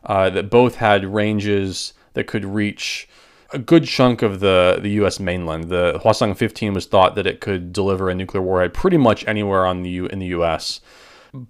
uh, 0.05 0.31
that 0.31 0.49
both 0.49 0.77
had 0.77 1.05
ranges 1.05 1.93
that 2.15 2.27
could 2.29 2.45
reach 2.45 3.09
a 3.57 3.59
good 3.59 3.85
chunk 3.85 4.21
of 4.21 4.41
the, 4.41 4.79
the 4.81 4.91
U.S. 4.91 5.19
mainland. 5.19 5.71
The 5.71 5.99
Hwasong 6.05 6.37
15 6.37 6.75
was 6.75 6.85
thought 6.85 7.15
that 7.15 7.27
it 7.27 7.41
could 7.41 7.73
deliver 7.73 8.11
a 8.11 8.15
nuclear 8.15 8.43
warhead 8.43 8.75
pretty 8.75 8.99
much 8.99 9.27
anywhere 9.27 9.67
on 9.67 9.83
the 9.83 9.91
U, 9.91 10.07
in 10.07 10.19
the 10.19 10.27
U.S. 10.27 10.81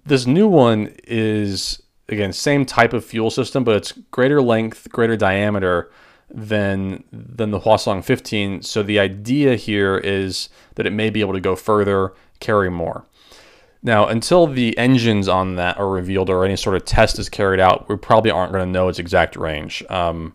This 0.05 0.25
new 0.25 0.47
one 0.47 0.95
is 1.03 1.83
again 2.07 2.31
same 2.31 2.65
type 2.65 2.93
of 2.93 3.03
fuel 3.03 3.29
system, 3.29 3.65
but 3.65 3.75
it's 3.75 3.91
greater 4.09 4.41
length, 4.41 4.89
greater 4.89 5.17
diameter 5.17 5.91
than 6.29 7.03
than 7.11 7.51
the 7.51 7.59
Hwasong 7.59 8.03
15. 8.03 8.61
So 8.61 8.83
the 8.83 8.99
idea 8.99 9.55
here 9.55 9.97
is 9.97 10.47
that 10.75 10.85
it 10.85 10.93
may 10.93 11.09
be 11.09 11.19
able 11.19 11.33
to 11.33 11.41
go 11.41 11.57
further, 11.57 12.13
carry 12.39 12.71
more. 12.71 13.05
Now, 13.83 14.07
until 14.07 14.47
the 14.47 14.77
engines 14.77 15.27
on 15.27 15.55
that 15.55 15.77
are 15.77 15.89
revealed 15.89 16.29
or 16.29 16.43
any 16.43 16.55
sort 16.55 16.75
of 16.77 16.85
test 16.85 17.19
is 17.19 17.29
carried 17.29 17.59
out, 17.59 17.87
we 17.89 17.97
probably 17.97 18.31
aren't 18.31 18.51
going 18.53 18.65
to 18.65 18.71
know 18.71 18.87
its 18.87 18.97
exact 18.97 19.35
range. 19.35 19.83
Um, 19.89 20.33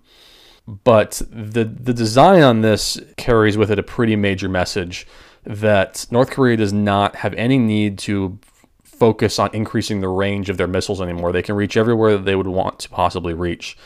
but 0.67 1.21
the 1.31 1.65
the 1.65 1.93
design 1.93 2.43
on 2.43 2.61
this 2.61 3.01
carries 3.17 3.57
with 3.57 3.71
it 3.71 3.79
a 3.79 3.83
pretty 3.83 4.17
major 4.17 4.49
message 4.49 5.07
that 5.45 6.07
North 6.11 6.31
Korea 6.31 6.57
does 6.57 6.73
not 6.73 7.17
have 7.17 7.35
any 7.35 7.59
need 7.59 7.99
to 7.99 8.39
focus 8.85 9.41
on 9.41 9.51
increasing 9.53 10.01
the 10.01 10.09
range 10.09 10.49
of 10.49 10.57
their 10.57 10.69
missiles 10.69 11.01
anymore. 11.01 11.33
They 11.33 11.43
can 11.43 11.57
reach 11.57 11.77
everywhere 11.77 12.13
that 12.13 12.25
they 12.25 12.37
would 12.37 12.47
want 12.47 12.79
to 12.81 12.89
possibly 12.89 13.35
reach, 13.35 13.77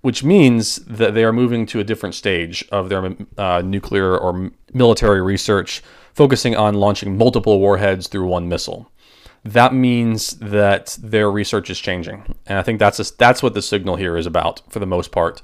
which 0.00 0.24
means 0.24 0.76
that 0.86 1.14
they 1.14 1.22
are 1.22 1.32
moving 1.32 1.64
to 1.66 1.78
a 1.78 1.84
different 1.84 2.16
stage 2.16 2.66
of 2.72 2.88
their 2.88 3.14
uh, 3.36 3.62
nuclear 3.64 4.18
or 4.18 4.50
military 4.74 5.22
research, 5.22 5.82
focusing 6.12 6.56
on 6.56 6.74
launching 6.74 7.16
multiple 7.16 7.60
warheads 7.60 8.08
through 8.08 8.26
one 8.26 8.48
missile. 8.48 8.90
That 9.44 9.72
means 9.72 10.32
that 10.38 10.98
their 11.00 11.30
research 11.30 11.70
is 11.70 11.78
changing, 11.78 12.34
and 12.44 12.58
I 12.58 12.62
think 12.64 12.80
that's 12.80 12.98
a, 12.98 13.16
that's 13.16 13.44
what 13.44 13.54
the 13.54 13.62
signal 13.62 13.94
here 13.94 14.16
is 14.16 14.26
about 14.26 14.60
for 14.68 14.80
the 14.80 14.86
most 14.86 15.12
part 15.12 15.40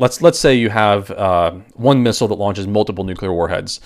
let's 0.00 0.22
let's 0.22 0.38
say 0.38 0.54
you 0.54 0.70
have 0.70 1.10
uh, 1.12 1.52
one 1.74 2.02
missile 2.02 2.26
that 2.26 2.34
launches 2.34 2.66
multiple 2.66 3.04
nuclear 3.04 3.32
warheads. 3.32 3.80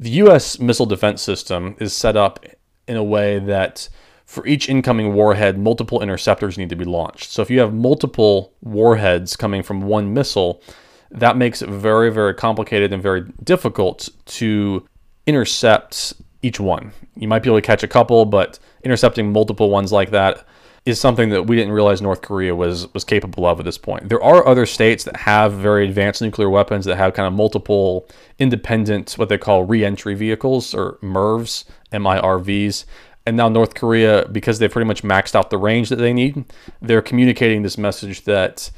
The 0.00 0.10
U.S. 0.22 0.58
missile 0.58 0.86
defense 0.86 1.22
system 1.22 1.76
is 1.78 1.92
set 1.92 2.16
up 2.16 2.44
in 2.88 2.96
a 2.96 3.04
way 3.04 3.38
that 3.38 3.88
for 4.24 4.46
each 4.46 4.68
incoming 4.68 5.14
warhead, 5.14 5.58
multiple 5.58 6.00
interceptors 6.00 6.56
need 6.56 6.70
to 6.70 6.76
be 6.76 6.84
launched. 6.84 7.30
So 7.30 7.42
if 7.42 7.50
you 7.50 7.60
have 7.60 7.74
multiple 7.74 8.52
warheads 8.62 9.36
coming 9.36 9.62
from 9.62 9.82
one 9.82 10.14
missile, 10.14 10.62
that 11.10 11.36
makes 11.36 11.62
it 11.62 11.68
very, 11.68 12.10
very 12.10 12.34
complicated 12.34 12.92
and 12.92 13.02
very 13.02 13.22
difficult 13.42 14.08
to 14.26 14.86
intercept 15.26 16.14
each 16.42 16.60
one. 16.60 16.92
You 17.16 17.28
might 17.28 17.42
be 17.42 17.50
able 17.50 17.58
to 17.58 17.66
catch 17.66 17.82
a 17.82 17.88
couple, 17.88 18.24
but 18.24 18.58
intercepting 18.84 19.32
multiple 19.32 19.70
ones 19.70 19.92
like 19.92 20.10
that 20.10 20.46
is 20.88 21.00
something 21.00 21.28
that 21.28 21.44
we 21.44 21.56
didn't 21.56 21.72
realize 21.72 22.00
North 22.00 22.22
Korea 22.22 22.54
was 22.54 22.92
was 22.94 23.04
capable 23.04 23.46
of 23.46 23.58
at 23.58 23.64
this 23.64 23.78
point. 23.78 24.08
There 24.08 24.22
are 24.22 24.46
other 24.46 24.66
states 24.66 25.04
that 25.04 25.16
have 25.16 25.52
very 25.52 25.86
advanced 25.86 26.22
nuclear 26.22 26.48
weapons 26.48 26.84
that 26.86 26.96
have 26.96 27.14
kind 27.14 27.26
of 27.26 27.32
multiple 27.32 28.08
independent 28.38 29.12
what 29.12 29.28
they 29.28 29.38
call 29.38 29.64
reentry 29.64 30.14
vehicles 30.14 30.74
or 30.74 30.98
MIRVs, 31.02 31.64
M-I-R-Vs. 31.92 32.86
And 33.26 33.36
now 33.36 33.50
North 33.50 33.74
Korea, 33.74 34.26
because 34.32 34.58
they've 34.58 34.70
pretty 34.70 34.86
much 34.88 35.02
maxed 35.02 35.34
out 35.34 35.50
the 35.50 35.58
range 35.58 35.90
that 35.90 35.96
they 35.96 36.14
need, 36.14 36.46
they're 36.80 37.02
communicating 37.02 37.62
this 37.62 37.76
message 37.76 38.24
that 38.24 38.70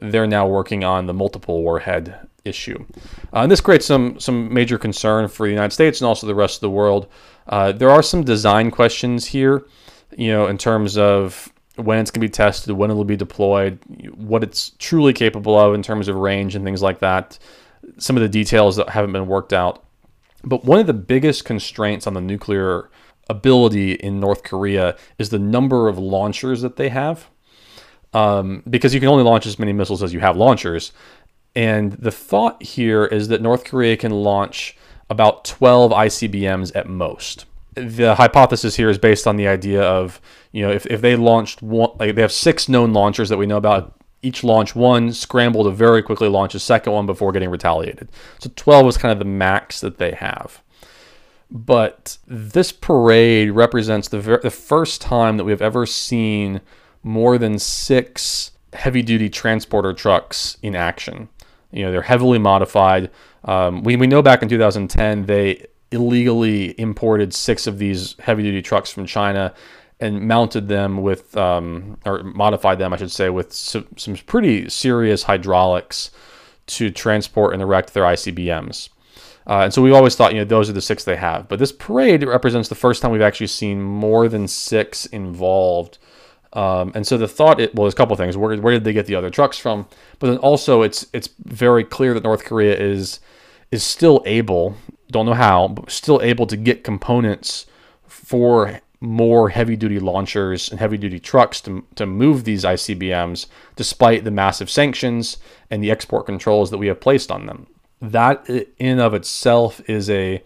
they're 0.00 0.26
now 0.26 0.46
working 0.46 0.82
on 0.82 1.06
the 1.06 1.12
multiple 1.12 1.62
warhead 1.62 2.18
issue. 2.44 2.86
Uh, 3.34 3.40
and 3.40 3.52
this 3.52 3.60
creates 3.60 3.84
some 3.84 4.18
some 4.18 4.52
major 4.52 4.78
concern 4.78 5.28
for 5.28 5.46
the 5.46 5.52
United 5.52 5.74
States 5.74 6.00
and 6.00 6.08
also 6.08 6.26
the 6.26 6.34
rest 6.34 6.56
of 6.56 6.60
the 6.62 6.70
world. 6.70 7.06
Uh, 7.46 7.72
there 7.72 7.90
are 7.90 8.02
some 8.02 8.24
design 8.24 8.70
questions 8.70 9.26
here, 9.26 9.66
you 10.16 10.28
know, 10.28 10.46
in 10.46 10.56
terms 10.56 10.96
of 10.96 11.52
when 11.78 11.98
it's 11.98 12.10
going 12.10 12.20
to 12.20 12.26
be 12.26 12.30
tested, 12.30 12.74
when 12.76 12.90
it'll 12.90 13.04
be 13.04 13.16
deployed, 13.16 13.78
what 14.16 14.42
it's 14.42 14.70
truly 14.78 15.12
capable 15.12 15.58
of 15.58 15.74
in 15.74 15.82
terms 15.82 16.08
of 16.08 16.16
range 16.16 16.54
and 16.54 16.64
things 16.64 16.82
like 16.82 16.98
that. 17.00 17.38
Some 17.98 18.16
of 18.16 18.22
the 18.22 18.28
details 18.28 18.76
that 18.76 18.90
haven't 18.90 19.12
been 19.12 19.26
worked 19.26 19.52
out. 19.52 19.84
But 20.44 20.64
one 20.64 20.78
of 20.78 20.86
the 20.86 20.94
biggest 20.94 21.44
constraints 21.44 22.06
on 22.06 22.14
the 22.14 22.20
nuclear 22.20 22.90
ability 23.28 23.92
in 23.92 24.20
North 24.20 24.42
Korea 24.42 24.96
is 25.18 25.30
the 25.30 25.38
number 25.38 25.88
of 25.88 25.98
launchers 25.98 26.62
that 26.62 26.76
they 26.76 26.88
have. 26.88 27.28
Um, 28.14 28.62
because 28.68 28.94
you 28.94 29.00
can 29.00 29.08
only 29.08 29.24
launch 29.24 29.46
as 29.46 29.58
many 29.58 29.72
missiles 29.72 30.02
as 30.02 30.14
you 30.14 30.20
have 30.20 30.36
launchers. 30.36 30.92
And 31.54 31.92
the 31.92 32.10
thought 32.10 32.62
here 32.62 33.04
is 33.04 33.28
that 33.28 33.42
North 33.42 33.64
Korea 33.64 33.96
can 33.96 34.12
launch 34.12 34.76
about 35.10 35.44
12 35.44 35.92
ICBMs 35.92 36.72
at 36.74 36.88
most 36.88 37.44
the 37.80 38.14
hypothesis 38.14 38.76
here 38.76 38.88
is 38.88 38.98
based 38.98 39.26
on 39.26 39.36
the 39.36 39.48
idea 39.48 39.82
of 39.82 40.20
you 40.52 40.62
know 40.62 40.70
if, 40.70 40.86
if 40.86 41.00
they 41.00 41.16
launched 41.16 41.62
one 41.62 41.90
like 41.98 42.14
they 42.14 42.22
have 42.22 42.32
six 42.32 42.68
known 42.68 42.92
launchers 42.92 43.28
that 43.28 43.38
we 43.38 43.46
know 43.46 43.56
about. 43.56 43.94
Each 44.20 44.42
launch 44.42 44.74
one 44.74 45.12
scramble 45.12 45.62
to 45.62 45.70
very 45.70 46.02
quickly 46.02 46.26
launch 46.26 46.52
a 46.52 46.58
second 46.58 46.92
one 46.92 47.06
before 47.06 47.30
getting 47.30 47.50
retaliated. 47.50 48.08
So 48.40 48.50
12 48.56 48.88
is 48.88 48.98
kind 48.98 49.12
of 49.12 49.20
the 49.20 49.24
max 49.24 49.80
that 49.80 49.98
they 49.98 50.10
have. 50.10 50.60
But 51.50 52.18
this 52.26 52.72
parade 52.72 53.52
represents 53.52 54.08
the, 54.08 54.18
ver- 54.18 54.40
the 54.40 54.50
first 54.50 55.00
time 55.00 55.36
that 55.36 55.44
we 55.44 55.52
have 55.52 55.62
ever 55.62 55.86
seen 55.86 56.60
more 57.02 57.38
than 57.38 57.60
six 57.60 58.50
heavy 58.72 59.02
duty 59.02 59.30
transporter 59.30 59.92
trucks 59.92 60.58
in 60.62 60.74
action. 60.74 61.28
You 61.70 61.84
know 61.84 61.92
they're 61.92 62.02
heavily 62.02 62.38
modified. 62.38 63.10
Um, 63.44 63.82
we, 63.82 63.96
we 63.96 64.06
know 64.06 64.20
back 64.20 64.42
in 64.42 64.48
2010 64.48 65.26
they 65.26 65.66
illegally 65.90 66.78
imported 66.78 67.32
six 67.32 67.66
of 67.66 67.78
these 67.78 68.14
heavy 68.20 68.42
duty 68.42 68.62
trucks 68.62 68.90
from 68.90 69.06
China 69.06 69.54
and 70.00 70.28
mounted 70.28 70.68
them 70.68 71.02
with, 71.02 71.36
um, 71.36 71.98
or 72.04 72.22
modified 72.22 72.78
them, 72.78 72.92
I 72.92 72.96
should 72.96 73.10
say, 73.10 73.30
with 73.30 73.52
some, 73.52 73.86
some, 73.96 74.14
pretty 74.16 74.68
serious 74.68 75.24
hydraulics 75.24 76.10
to 76.66 76.90
transport 76.90 77.52
and 77.52 77.62
erect 77.62 77.94
their 77.94 78.04
ICBMs. 78.04 78.90
Uh, 79.46 79.62
and 79.62 79.74
so 79.74 79.80
we've 79.80 79.94
always 79.94 80.14
thought, 80.14 80.32
you 80.32 80.38
know, 80.38 80.44
those 80.44 80.68
are 80.68 80.74
the 80.74 80.80
six 80.80 81.04
they 81.04 81.16
have. 81.16 81.48
But 81.48 81.58
this 81.58 81.72
parade 81.72 82.22
represents 82.22 82.68
the 82.68 82.74
first 82.74 83.00
time 83.00 83.10
we've 83.10 83.22
actually 83.22 83.46
seen 83.46 83.82
more 83.82 84.28
than 84.28 84.46
six 84.46 85.06
involved. 85.06 85.98
Um, 86.52 86.92
and 86.94 87.06
so 87.06 87.16
the 87.16 87.26
thought, 87.26 87.58
it, 87.58 87.74
well, 87.74 87.84
there's 87.84 87.94
a 87.94 87.96
couple 87.96 88.12
of 88.12 88.18
things. 88.18 88.36
Where, 88.36 88.56
where 88.58 88.74
did 88.74 88.84
they 88.84 88.92
get 88.92 89.06
the 89.06 89.14
other 89.14 89.30
trucks 89.30 89.58
from? 89.58 89.86
But 90.18 90.28
then 90.28 90.38
also, 90.38 90.82
it's 90.82 91.06
it's 91.12 91.28
very 91.44 91.84
clear 91.84 92.14
that 92.14 92.24
North 92.24 92.44
Korea 92.44 92.76
is 92.76 93.20
is 93.70 93.82
still 93.82 94.22
able 94.26 94.76
don't 95.10 95.26
know 95.26 95.34
how, 95.34 95.68
but 95.68 95.90
still 95.90 96.20
able 96.22 96.46
to 96.46 96.56
get 96.56 96.84
components 96.84 97.66
for 98.06 98.80
more 99.00 99.48
heavy 99.50 99.76
duty 99.76 100.00
launchers 100.00 100.70
and 100.70 100.80
heavy 100.80 100.96
duty 100.96 101.20
trucks 101.20 101.60
to, 101.60 101.84
to 101.94 102.04
move 102.04 102.44
these 102.44 102.64
ICBMs 102.64 103.46
despite 103.76 104.24
the 104.24 104.30
massive 104.30 104.68
sanctions 104.68 105.38
and 105.70 105.82
the 105.82 105.90
export 105.90 106.26
controls 106.26 106.70
that 106.70 106.78
we 106.78 106.88
have 106.88 107.00
placed 107.00 107.30
on 107.30 107.46
them. 107.46 107.66
That 108.00 108.48
in 108.78 108.98
of 108.98 109.14
itself 109.14 109.80
is 109.88 110.10
a 110.10 110.42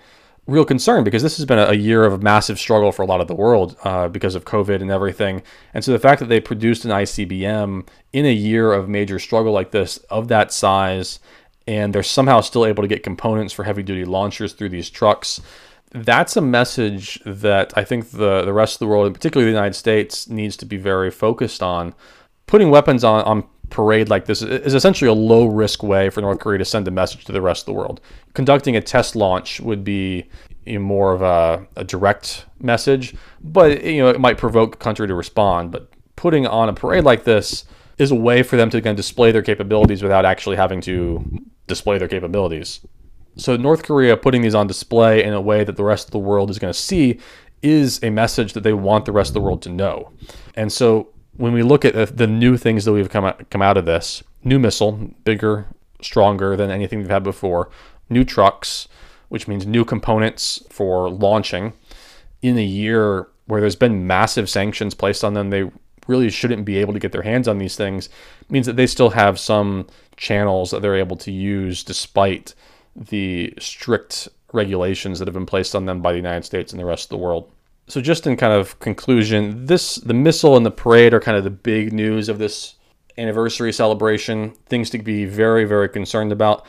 real 0.46 0.64
concern 0.64 1.04
because 1.04 1.22
this 1.22 1.36
has 1.36 1.46
been 1.46 1.58
a 1.58 1.74
year 1.74 2.04
of 2.04 2.22
massive 2.22 2.58
struggle 2.58 2.92
for 2.92 3.02
a 3.02 3.06
lot 3.06 3.20
of 3.20 3.28
the 3.28 3.34
world 3.34 3.76
uh, 3.84 4.08
because 4.08 4.34
of 4.34 4.44
COVID 4.44 4.82
and 4.82 4.90
everything. 4.90 5.42
And 5.72 5.84
so 5.84 5.92
the 5.92 5.98
fact 5.98 6.20
that 6.20 6.26
they 6.26 6.40
produced 6.40 6.84
an 6.84 6.90
ICBM 6.90 7.86
in 8.12 8.26
a 8.26 8.32
year 8.32 8.72
of 8.72 8.88
major 8.88 9.18
struggle 9.18 9.52
like 9.52 9.70
this, 9.70 9.98
of 10.10 10.28
that 10.28 10.52
size, 10.52 11.20
and 11.66 11.94
they're 11.94 12.02
somehow 12.02 12.40
still 12.40 12.66
able 12.66 12.82
to 12.82 12.88
get 12.88 13.02
components 13.02 13.52
for 13.52 13.64
heavy 13.64 13.82
duty 13.82 14.04
launchers 14.04 14.52
through 14.52 14.70
these 14.70 14.90
trucks. 14.90 15.40
That's 15.90 16.36
a 16.36 16.40
message 16.40 17.20
that 17.26 17.72
I 17.76 17.84
think 17.84 18.10
the, 18.10 18.42
the 18.42 18.52
rest 18.52 18.76
of 18.76 18.78
the 18.80 18.86
world, 18.86 19.06
and 19.06 19.14
particularly 19.14 19.50
the 19.50 19.56
United 19.56 19.74
States, 19.74 20.28
needs 20.28 20.56
to 20.58 20.66
be 20.66 20.76
very 20.76 21.10
focused 21.10 21.62
on. 21.62 21.94
Putting 22.46 22.70
weapons 22.70 23.04
on, 23.04 23.22
on 23.24 23.44
parade 23.72 24.08
like 24.08 24.26
this 24.26 24.42
is 24.42 24.74
essentially 24.74 25.08
a 25.08 25.14
low 25.14 25.46
risk 25.46 25.82
way 25.82 26.10
for 26.10 26.20
North 26.20 26.38
Korea 26.38 26.58
to 26.58 26.64
send 26.64 26.86
a 26.86 26.90
message 26.90 27.24
to 27.24 27.32
the 27.32 27.40
rest 27.40 27.62
of 27.62 27.66
the 27.66 27.72
world. 27.72 28.00
Conducting 28.34 28.76
a 28.76 28.80
test 28.80 29.16
launch 29.16 29.60
would 29.60 29.82
be 29.82 30.28
more 30.66 31.12
of 31.12 31.22
a, 31.22 31.66
a 31.76 31.82
direct 31.82 32.46
message, 32.60 33.14
but 33.42 33.82
you 33.82 34.02
know 34.02 34.08
it 34.08 34.20
might 34.20 34.38
provoke 34.38 34.74
a 34.76 34.78
country 34.78 35.08
to 35.08 35.14
respond. 35.14 35.72
But 35.72 35.90
putting 36.14 36.46
on 36.46 36.68
a 36.68 36.72
parade 36.72 37.04
like 37.04 37.24
this 37.24 37.64
is 37.98 38.10
a 38.10 38.14
way 38.14 38.42
for 38.42 38.56
them 38.56 38.70
to 38.70 38.76
again 38.76 38.94
display 38.94 39.32
their 39.32 39.42
capabilities 39.42 40.02
without 40.02 40.24
actually 40.24 40.56
having 40.56 40.80
to 40.82 41.42
display 41.66 41.98
their 41.98 42.08
capabilities. 42.08 42.80
So 43.36 43.56
North 43.56 43.82
Korea 43.82 44.16
putting 44.16 44.42
these 44.42 44.54
on 44.54 44.66
display 44.66 45.24
in 45.24 45.32
a 45.32 45.40
way 45.40 45.64
that 45.64 45.76
the 45.76 45.84
rest 45.84 46.06
of 46.06 46.10
the 46.10 46.18
world 46.18 46.50
is 46.50 46.58
going 46.58 46.72
to 46.72 46.78
see 46.78 47.18
is 47.62 48.02
a 48.02 48.10
message 48.10 48.52
that 48.52 48.62
they 48.62 48.72
want 48.72 49.04
the 49.04 49.12
rest 49.12 49.30
of 49.30 49.34
the 49.34 49.40
world 49.40 49.62
to 49.62 49.70
know. 49.70 50.10
And 50.54 50.70
so 50.72 51.08
when 51.36 51.52
we 51.52 51.62
look 51.62 51.84
at 51.84 52.16
the 52.16 52.26
new 52.26 52.56
things 52.56 52.84
that 52.84 52.92
we've 52.92 53.08
come 53.08 53.24
out, 53.24 53.48
come 53.50 53.62
out 53.62 53.76
of 53.76 53.86
this, 53.86 54.22
new 54.44 54.58
missile, 54.58 54.92
bigger, 55.24 55.66
stronger 56.00 56.56
than 56.56 56.70
anything 56.70 56.98
we've 56.98 57.08
had 57.08 57.22
before, 57.22 57.70
new 58.10 58.24
trucks, 58.24 58.88
which 59.28 59.48
means 59.48 59.64
new 59.64 59.84
components 59.84 60.62
for 60.68 61.08
launching 61.08 61.72
in 62.42 62.58
a 62.58 62.64
year 62.64 63.28
where 63.46 63.60
there's 63.60 63.76
been 63.76 64.06
massive 64.06 64.50
sanctions 64.50 64.94
placed 64.94 65.24
on 65.24 65.34
them. 65.34 65.50
They 65.50 65.70
really 66.06 66.30
shouldn't 66.30 66.64
be 66.64 66.78
able 66.78 66.92
to 66.92 66.98
get 66.98 67.12
their 67.12 67.22
hands 67.22 67.48
on 67.48 67.58
these 67.58 67.76
things 67.76 68.08
means 68.48 68.66
that 68.66 68.76
they 68.76 68.86
still 68.86 69.10
have 69.10 69.38
some 69.38 69.86
channels 70.16 70.70
that 70.70 70.82
they're 70.82 70.96
able 70.96 71.16
to 71.16 71.30
use 71.30 71.84
despite 71.84 72.54
the 72.94 73.52
strict 73.58 74.28
regulations 74.52 75.18
that 75.18 75.28
have 75.28 75.34
been 75.34 75.46
placed 75.46 75.74
on 75.74 75.86
them 75.86 76.02
by 76.02 76.12
the 76.12 76.18
United 76.18 76.44
States 76.44 76.72
and 76.72 76.80
the 76.80 76.84
rest 76.84 77.06
of 77.06 77.10
the 77.10 77.24
world. 77.24 77.50
So 77.88 78.00
just 78.00 78.26
in 78.26 78.36
kind 78.36 78.52
of 78.52 78.78
conclusion, 78.80 79.66
this 79.66 79.96
the 79.96 80.14
missile 80.14 80.56
and 80.56 80.64
the 80.64 80.70
parade 80.70 81.14
are 81.14 81.20
kind 81.20 81.36
of 81.36 81.44
the 81.44 81.50
big 81.50 81.92
news 81.92 82.28
of 82.28 82.38
this 82.38 82.76
anniversary 83.18 83.72
celebration, 83.72 84.54
things 84.66 84.88
to 84.90 84.98
be 84.98 85.24
very 85.24 85.64
very 85.64 85.88
concerned 85.88 86.32
about, 86.32 86.64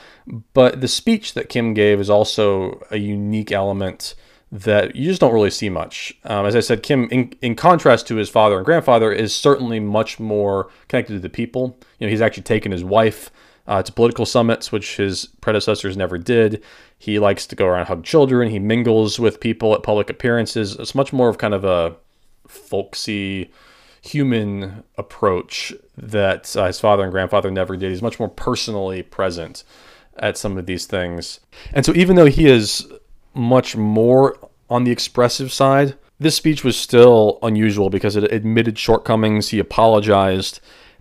but 0.53 0.81
the 0.81 0.87
speech 0.87 1.33
that 1.33 1.49
Kim 1.49 1.73
gave 1.73 1.99
is 1.99 2.09
also 2.09 2.81
a 2.91 2.97
unique 2.97 3.51
element 3.51 4.15
that 4.53 4.95
you 4.95 5.09
just 5.09 5.19
don't 5.19 5.33
really 5.33 5.49
see 5.49 5.67
much. 5.67 6.13
Um, 6.25 6.45
as 6.45 6.55
I 6.55 6.59
said, 6.59 6.83
Kim, 6.83 7.09
in, 7.09 7.33
in 7.41 7.55
contrast 7.55 8.05
to 8.07 8.17
his 8.17 8.29
father 8.29 8.55
and 8.55 8.63
grandfather, 8.63 9.11
is 9.11 9.33
certainly 9.33 9.79
much 9.79 10.19
more 10.19 10.69
connected 10.87 11.13
to 11.13 11.19
the 11.19 11.29
people. 11.29 11.75
You 11.97 12.05
know, 12.05 12.11
he's 12.11 12.21
actually 12.21 12.43
taken 12.43 12.71
his 12.71 12.83
wife 12.83 13.31
uh, 13.65 13.81
to 13.81 13.91
political 13.91 14.27
summits, 14.27 14.71
which 14.71 14.97
his 14.97 15.25
predecessors 15.41 15.97
never 15.97 16.19
did. 16.19 16.63
He 16.99 17.17
likes 17.17 17.47
to 17.47 17.55
go 17.55 17.65
around 17.65 17.87
hug 17.87 18.03
children. 18.03 18.51
He 18.51 18.59
mingles 18.59 19.19
with 19.19 19.39
people 19.39 19.73
at 19.73 19.81
public 19.81 20.11
appearances. 20.11 20.75
It's 20.75 20.93
much 20.93 21.11
more 21.11 21.29
of 21.29 21.39
kind 21.39 21.55
of 21.55 21.65
a 21.65 21.95
folksy, 22.47 23.49
human 24.03 24.83
approach 24.99 25.73
that 25.97 26.55
uh, 26.55 26.67
his 26.67 26.79
father 26.79 27.01
and 27.01 27.11
grandfather 27.11 27.49
never 27.49 27.75
did. 27.75 27.89
He's 27.89 28.03
much 28.03 28.19
more 28.19 28.29
personally 28.29 29.01
present 29.01 29.63
at 30.17 30.37
some 30.37 30.59
of 30.59 30.67
these 30.67 30.85
things. 30.85 31.39
And 31.71 31.83
so, 31.83 31.93
even 31.95 32.15
though 32.15 32.27
he 32.27 32.45
is 32.45 32.87
much 33.33 33.75
more 33.75 34.37
on 34.69 34.83
the 34.83 34.91
expressive 34.91 35.51
side. 35.51 35.97
This 36.19 36.35
speech 36.35 36.63
was 36.63 36.77
still 36.77 37.39
unusual 37.41 37.89
because 37.89 38.15
it 38.15 38.31
admitted 38.31 38.77
shortcomings. 38.77 39.49
He 39.49 39.59
apologized. 39.59 40.59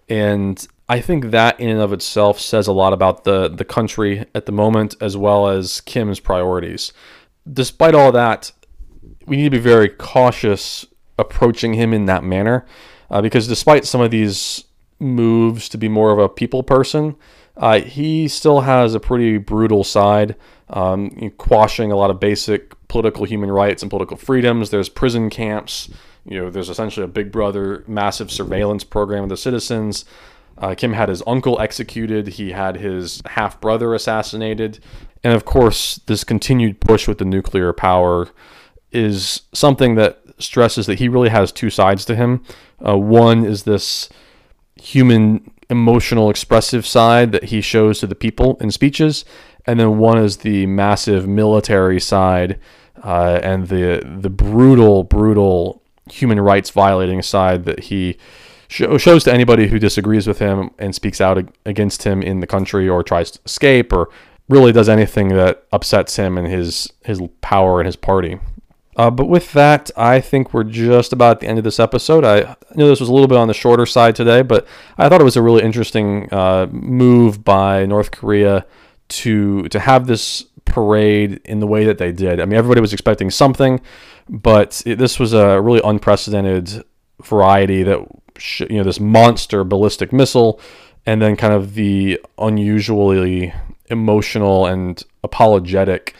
And 0.08 0.66
I 0.88 1.00
think 1.00 1.26
that 1.26 1.58
in 1.60 1.68
and 1.68 1.80
of 1.80 1.92
itself 1.92 2.40
says 2.40 2.66
a 2.66 2.72
lot 2.72 2.92
about 2.92 3.24
the, 3.24 3.48
the 3.48 3.64
country 3.64 4.24
at 4.34 4.46
the 4.46 4.52
moment, 4.52 4.96
as 5.00 5.16
well 5.16 5.48
as 5.48 5.80
Kim's 5.82 6.20
priorities. 6.20 6.92
Despite 7.50 7.94
all 7.94 8.12
that, 8.12 8.52
we 9.26 9.36
need 9.36 9.44
to 9.44 9.50
be 9.50 9.58
very 9.58 9.88
cautious 9.88 10.86
approaching 11.18 11.74
him 11.74 11.92
in 11.92 12.06
that 12.06 12.24
manner 12.24 12.66
uh, 13.10 13.20
because 13.20 13.46
despite 13.46 13.84
some 13.84 14.00
of 14.00 14.10
these 14.10 14.64
moves 14.98 15.68
to 15.68 15.78
be 15.78 15.88
more 15.88 16.12
of 16.12 16.18
a 16.18 16.28
people 16.28 16.62
person, 16.62 17.14
uh, 17.56 17.80
he 17.80 18.26
still 18.28 18.62
has 18.62 18.94
a 18.94 19.00
pretty 19.00 19.36
brutal 19.36 19.84
side, 19.84 20.34
um, 20.72 21.30
quashing 21.36 21.92
a 21.92 21.96
lot 21.96 22.10
of 22.10 22.18
basic 22.18 22.74
political 22.88 23.24
human 23.24 23.50
rights 23.50 23.82
and 23.82 23.90
political 23.90 24.16
freedoms. 24.16 24.70
There's 24.70 24.88
prison 24.88 25.30
camps. 25.30 25.90
You 26.24 26.40
know, 26.40 26.50
there's 26.50 26.70
essentially 26.70 27.04
a 27.04 27.08
Big 27.08 27.30
Brother 27.30 27.84
massive 27.86 28.30
surveillance 28.30 28.84
program 28.84 29.24
of 29.24 29.28
the 29.28 29.36
citizens. 29.36 30.04
Uh, 30.58 30.74
Kim 30.74 30.92
had 30.92 31.08
his 31.08 31.22
uncle 31.26 31.60
executed. 31.60 32.28
He 32.28 32.52
had 32.52 32.76
his 32.76 33.22
half 33.26 33.60
brother 33.60 33.94
assassinated. 33.94 34.78
And 35.24 35.34
of 35.34 35.44
course, 35.44 35.96
this 36.06 36.24
continued 36.24 36.80
push 36.80 37.08
with 37.08 37.18
the 37.18 37.24
nuclear 37.24 37.72
power 37.72 38.28
is 38.92 39.42
something 39.52 39.94
that 39.96 40.20
stresses 40.38 40.86
that 40.86 40.98
he 40.98 41.08
really 41.08 41.30
has 41.30 41.52
two 41.52 41.70
sides 41.70 42.04
to 42.06 42.16
him. 42.16 42.42
Uh, 42.86 42.98
one 42.98 43.44
is 43.44 43.62
this 43.62 44.08
human 44.76 45.50
emotional 45.70 46.28
expressive 46.28 46.86
side 46.86 47.32
that 47.32 47.44
he 47.44 47.60
shows 47.60 48.00
to 48.00 48.06
the 48.06 48.14
people 48.14 48.58
in 48.60 48.70
speeches 48.70 49.24
and 49.66 49.78
then 49.78 49.98
one 49.98 50.18
is 50.18 50.38
the 50.38 50.66
massive 50.66 51.28
military 51.28 52.00
side 52.00 52.58
uh, 53.02 53.40
and 53.42 53.68
the 53.68 54.02
the 54.20 54.30
brutal 54.30 55.04
brutal 55.04 55.82
human 56.10 56.40
rights 56.40 56.70
violating 56.70 57.22
side 57.22 57.64
that 57.64 57.80
he 57.84 58.16
shows 58.68 59.24
to 59.24 59.32
anybody 59.32 59.68
who 59.68 59.78
disagrees 59.78 60.26
with 60.26 60.38
him 60.38 60.70
and 60.78 60.94
speaks 60.94 61.20
out 61.20 61.38
against 61.66 62.04
him 62.04 62.22
in 62.22 62.40
the 62.40 62.46
country 62.46 62.88
or 62.88 63.02
tries 63.02 63.30
to 63.30 63.38
escape 63.44 63.92
or 63.92 64.08
really 64.48 64.72
does 64.72 64.88
anything 64.88 65.28
that 65.28 65.64
upsets 65.72 66.16
him 66.16 66.38
and 66.38 66.48
his 66.48 66.92
his 67.04 67.20
power 67.40 67.80
and 67.80 67.86
his 67.86 67.96
party. 67.96 68.38
Uh, 68.94 69.10
but 69.10 69.26
with 69.26 69.52
that, 69.52 69.90
I 69.96 70.20
think 70.20 70.52
we're 70.52 70.64
just 70.64 71.14
about 71.14 71.36
at 71.36 71.40
the 71.40 71.46
end 71.46 71.56
of 71.56 71.64
this 71.64 71.80
episode. 71.80 72.24
I 72.24 72.56
know 72.74 72.88
this 72.88 73.00
was 73.00 73.08
a 73.08 73.12
little 73.12 73.28
bit 73.28 73.38
on 73.38 73.48
the 73.48 73.54
shorter 73.54 73.86
side 73.86 74.14
today, 74.14 74.42
but 74.42 74.66
I 74.98 75.08
thought 75.08 75.20
it 75.20 75.24
was 75.24 75.36
a 75.36 75.42
really 75.42 75.62
interesting 75.62 76.28
uh, 76.32 76.66
move 76.70 77.42
by 77.42 77.86
North 77.86 78.10
Korea 78.10 78.66
to 79.12 79.68
to 79.68 79.80
have 79.80 80.06
this 80.06 80.44
parade 80.64 81.40
in 81.44 81.60
the 81.60 81.66
way 81.66 81.84
that 81.84 81.98
they 81.98 82.12
did. 82.12 82.40
I 82.40 82.44
mean, 82.44 82.56
everybody 82.56 82.80
was 82.80 82.92
expecting 82.92 83.30
something, 83.30 83.80
but 84.28 84.82
it, 84.86 84.98
this 84.98 85.18
was 85.18 85.32
a 85.32 85.60
really 85.60 85.80
unprecedented 85.84 86.84
variety 87.22 87.82
that 87.82 87.98
you 88.70 88.78
know 88.78 88.84
this 88.84 89.00
monster 89.00 89.64
ballistic 89.64 90.12
missile, 90.12 90.60
and 91.06 91.20
then 91.20 91.36
kind 91.36 91.54
of 91.54 91.74
the 91.74 92.20
unusually 92.38 93.52
emotional 93.90 94.66
and 94.66 95.02
apologetic 95.22 96.14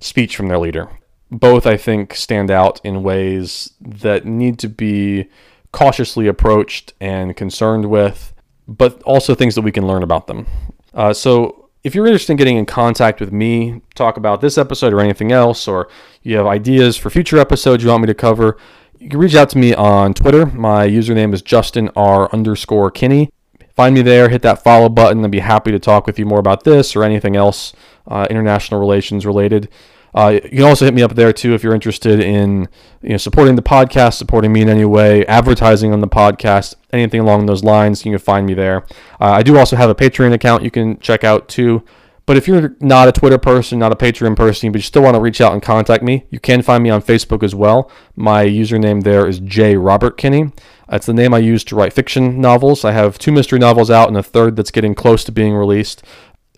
speech 0.00 0.36
from 0.36 0.48
their 0.48 0.58
leader 0.58 0.90
both 1.30 1.66
I 1.66 1.76
think 1.76 2.14
stand 2.14 2.50
out 2.50 2.80
in 2.84 3.02
ways 3.02 3.72
that 3.80 4.24
need 4.24 4.58
to 4.60 4.68
be 4.68 5.28
cautiously 5.72 6.26
approached 6.26 6.92
and 7.00 7.36
concerned 7.36 7.90
with, 7.90 8.32
but 8.68 9.02
also 9.02 9.34
things 9.34 9.54
that 9.56 9.62
we 9.62 9.72
can 9.72 9.86
learn 9.86 10.02
about 10.02 10.26
them. 10.26 10.46
Uh, 10.92 11.12
so 11.12 11.63
if 11.84 11.94
you're 11.94 12.06
interested 12.06 12.32
in 12.32 12.38
getting 12.38 12.56
in 12.56 12.64
contact 12.64 13.20
with 13.20 13.30
me, 13.30 13.82
talk 13.94 14.16
about 14.16 14.40
this 14.40 14.56
episode 14.56 14.94
or 14.94 15.00
anything 15.00 15.30
else, 15.30 15.68
or 15.68 15.88
you 16.22 16.36
have 16.38 16.46
ideas 16.46 16.96
for 16.96 17.10
future 17.10 17.38
episodes 17.38 17.84
you 17.84 17.90
want 17.90 18.02
me 18.02 18.06
to 18.06 18.14
cover, 18.14 18.56
you 18.98 19.10
can 19.10 19.20
reach 19.20 19.34
out 19.34 19.50
to 19.50 19.58
me 19.58 19.74
on 19.74 20.14
Twitter. 20.14 20.46
My 20.46 20.88
username 20.88 21.34
is 21.34 21.42
Justin 21.42 21.90
R 21.94 22.32
underscore 22.32 22.90
Kinney. 22.90 23.30
Find 23.76 23.94
me 23.94 24.00
there, 24.00 24.30
hit 24.30 24.40
that 24.42 24.62
follow 24.64 24.88
button. 24.88 25.24
I'd 25.24 25.30
be 25.30 25.40
happy 25.40 25.72
to 25.72 25.78
talk 25.78 26.06
with 26.06 26.18
you 26.18 26.24
more 26.24 26.38
about 26.38 26.64
this 26.64 26.96
or 26.96 27.04
anything 27.04 27.36
else 27.36 27.74
uh, 28.08 28.26
international 28.30 28.80
relations 28.80 29.26
related. 29.26 29.68
Uh, 30.14 30.38
you 30.44 30.50
can 30.50 30.62
also 30.62 30.84
hit 30.84 30.94
me 30.94 31.02
up 31.02 31.14
there 31.14 31.32
too 31.32 31.54
if 31.54 31.62
you're 31.62 31.74
interested 31.74 32.20
in 32.20 32.68
you 33.02 33.10
know 33.10 33.16
supporting 33.16 33.56
the 33.56 33.62
podcast, 33.62 34.14
supporting 34.14 34.52
me 34.52 34.62
in 34.62 34.68
any 34.68 34.84
way, 34.84 35.26
advertising 35.26 35.92
on 35.92 36.00
the 36.00 36.08
podcast, 36.08 36.74
anything 36.92 37.20
along 37.20 37.46
those 37.46 37.64
lines. 37.64 38.04
You 38.04 38.12
can 38.12 38.18
find 38.20 38.46
me 38.46 38.54
there. 38.54 38.86
Uh, 39.20 39.32
I 39.32 39.42
do 39.42 39.58
also 39.58 39.76
have 39.76 39.90
a 39.90 39.94
Patreon 39.94 40.32
account 40.32 40.62
you 40.62 40.70
can 40.70 40.98
check 41.00 41.24
out 41.24 41.48
too. 41.48 41.82
But 42.26 42.38
if 42.38 42.48
you're 42.48 42.74
not 42.80 43.06
a 43.08 43.12
Twitter 43.12 43.36
person, 43.36 43.78
not 43.78 43.92
a 43.92 43.96
Patreon 43.96 44.34
person, 44.34 44.72
but 44.72 44.78
you 44.78 44.82
still 44.82 45.02
want 45.02 45.14
to 45.14 45.20
reach 45.20 45.42
out 45.42 45.52
and 45.52 45.60
contact 45.60 46.02
me, 46.02 46.24
you 46.30 46.40
can 46.40 46.62
find 46.62 46.82
me 46.82 46.88
on 46.88 47.02
Facebook 47.02 47.42
as 47.42 47.54
well. 47.54 47.90
My 48.16 48.46
username 48.46 49.02
there 49.02 49.26
is 49.26 49.40
J 49.40 49.76
Robert 49.76 50.16
Kinney. 50.16 50.52
That's 50.88 51.06
the 51.06 51.12
name 51.12 51.34
I 51.34 51.38
use 51.38 51.64
to 51.64 51.76
write 51.76 51.92
fiction 51.92 52.40
novels. 52.40 52.84
I 52.84 52.92
have 52.92 53.18
two 53.18 53.32
mystery 53.32 53.58
novels 53.58 53.90
out 53.90 54.08
and 54.08 54.16
a 54.16 54.22
third 54.22 54.56
that's 54.56 54.70
getting 54.70 54.94
close 54.94 55.24
to 55.24 55.32
being 55.32 55.54
released 55.54 56.02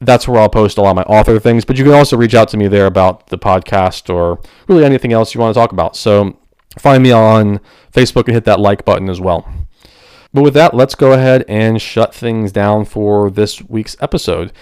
that's 0.01 0.29
where 0.29 0.41
I'll 0.41 0.49
post 0.49 0.79
a 0.79 0.83
lot 0.83 0.91
of 0.91 0.97
my 0.97 1.03
author 1.03 1.39
things. 1.39 1.65
But 1.65 1.79
you 1.79 1.85
can 1.85 1.95
also 1.95 2.17
reach 2.17 2.35
out 2.35 2.49
to 2.49 2.57
me 2.57 2.69
there 2.69 2.87
about 2.87 3.29
the 3.29 3.39
podcast 3.39 4.13
or 4.13 4.41
really 4.69 4.85
anything 4.85 5.13
else 5.13 5.35
you 5.35 5.41
want 5.41 5.55
to 5.55 5.61
talk 5.61 5.73
about. 5.73 5.97
So 5.97 6.39
find 6.79 7.03
me 7.03 7.13
on 7.13 7.61
Facebook 7.93 8.25
and 8.25 8.35
hit 8.35 8.45
that 8.45 8.61
like 8.61 8.85
button 8.85 9.09
as 9.09 9.21
well. 9.21 9.51
But 10.33 10.43
with 10.43 10.55
that, 10.55 10.75
let's 10.75 10.95
go 10.95 11.13
ahead 11.13 11.45
and 11.49 11.81
shut 11.81 12.15
things 12.15 12.53
down 12.53 12.85
for 12.85 13.31
this 13.31 13.63
week's 13.63 13.97
episode. 14.01 14.53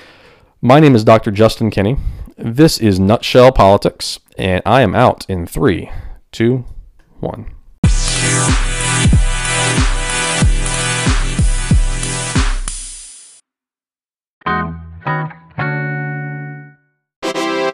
My 0.61 0.79
name 0.79 0.95
is 0.95 1.03
Dr. 1.03 1.31
Justin 1.31 1.71
Kinney. 1.71 1.97
This 2.37 2.79
is 2.79 3.01
Nutshell 3.01 3.53
Politics, 3.53 4.21
and 4.39 4.63
I 4.65 4.83
am 4.83 4.95
out 4.95 5.27
in 5.29 5.47
three, 5.47 5.91
two, 6.31 6.65
one. 7.21 7.51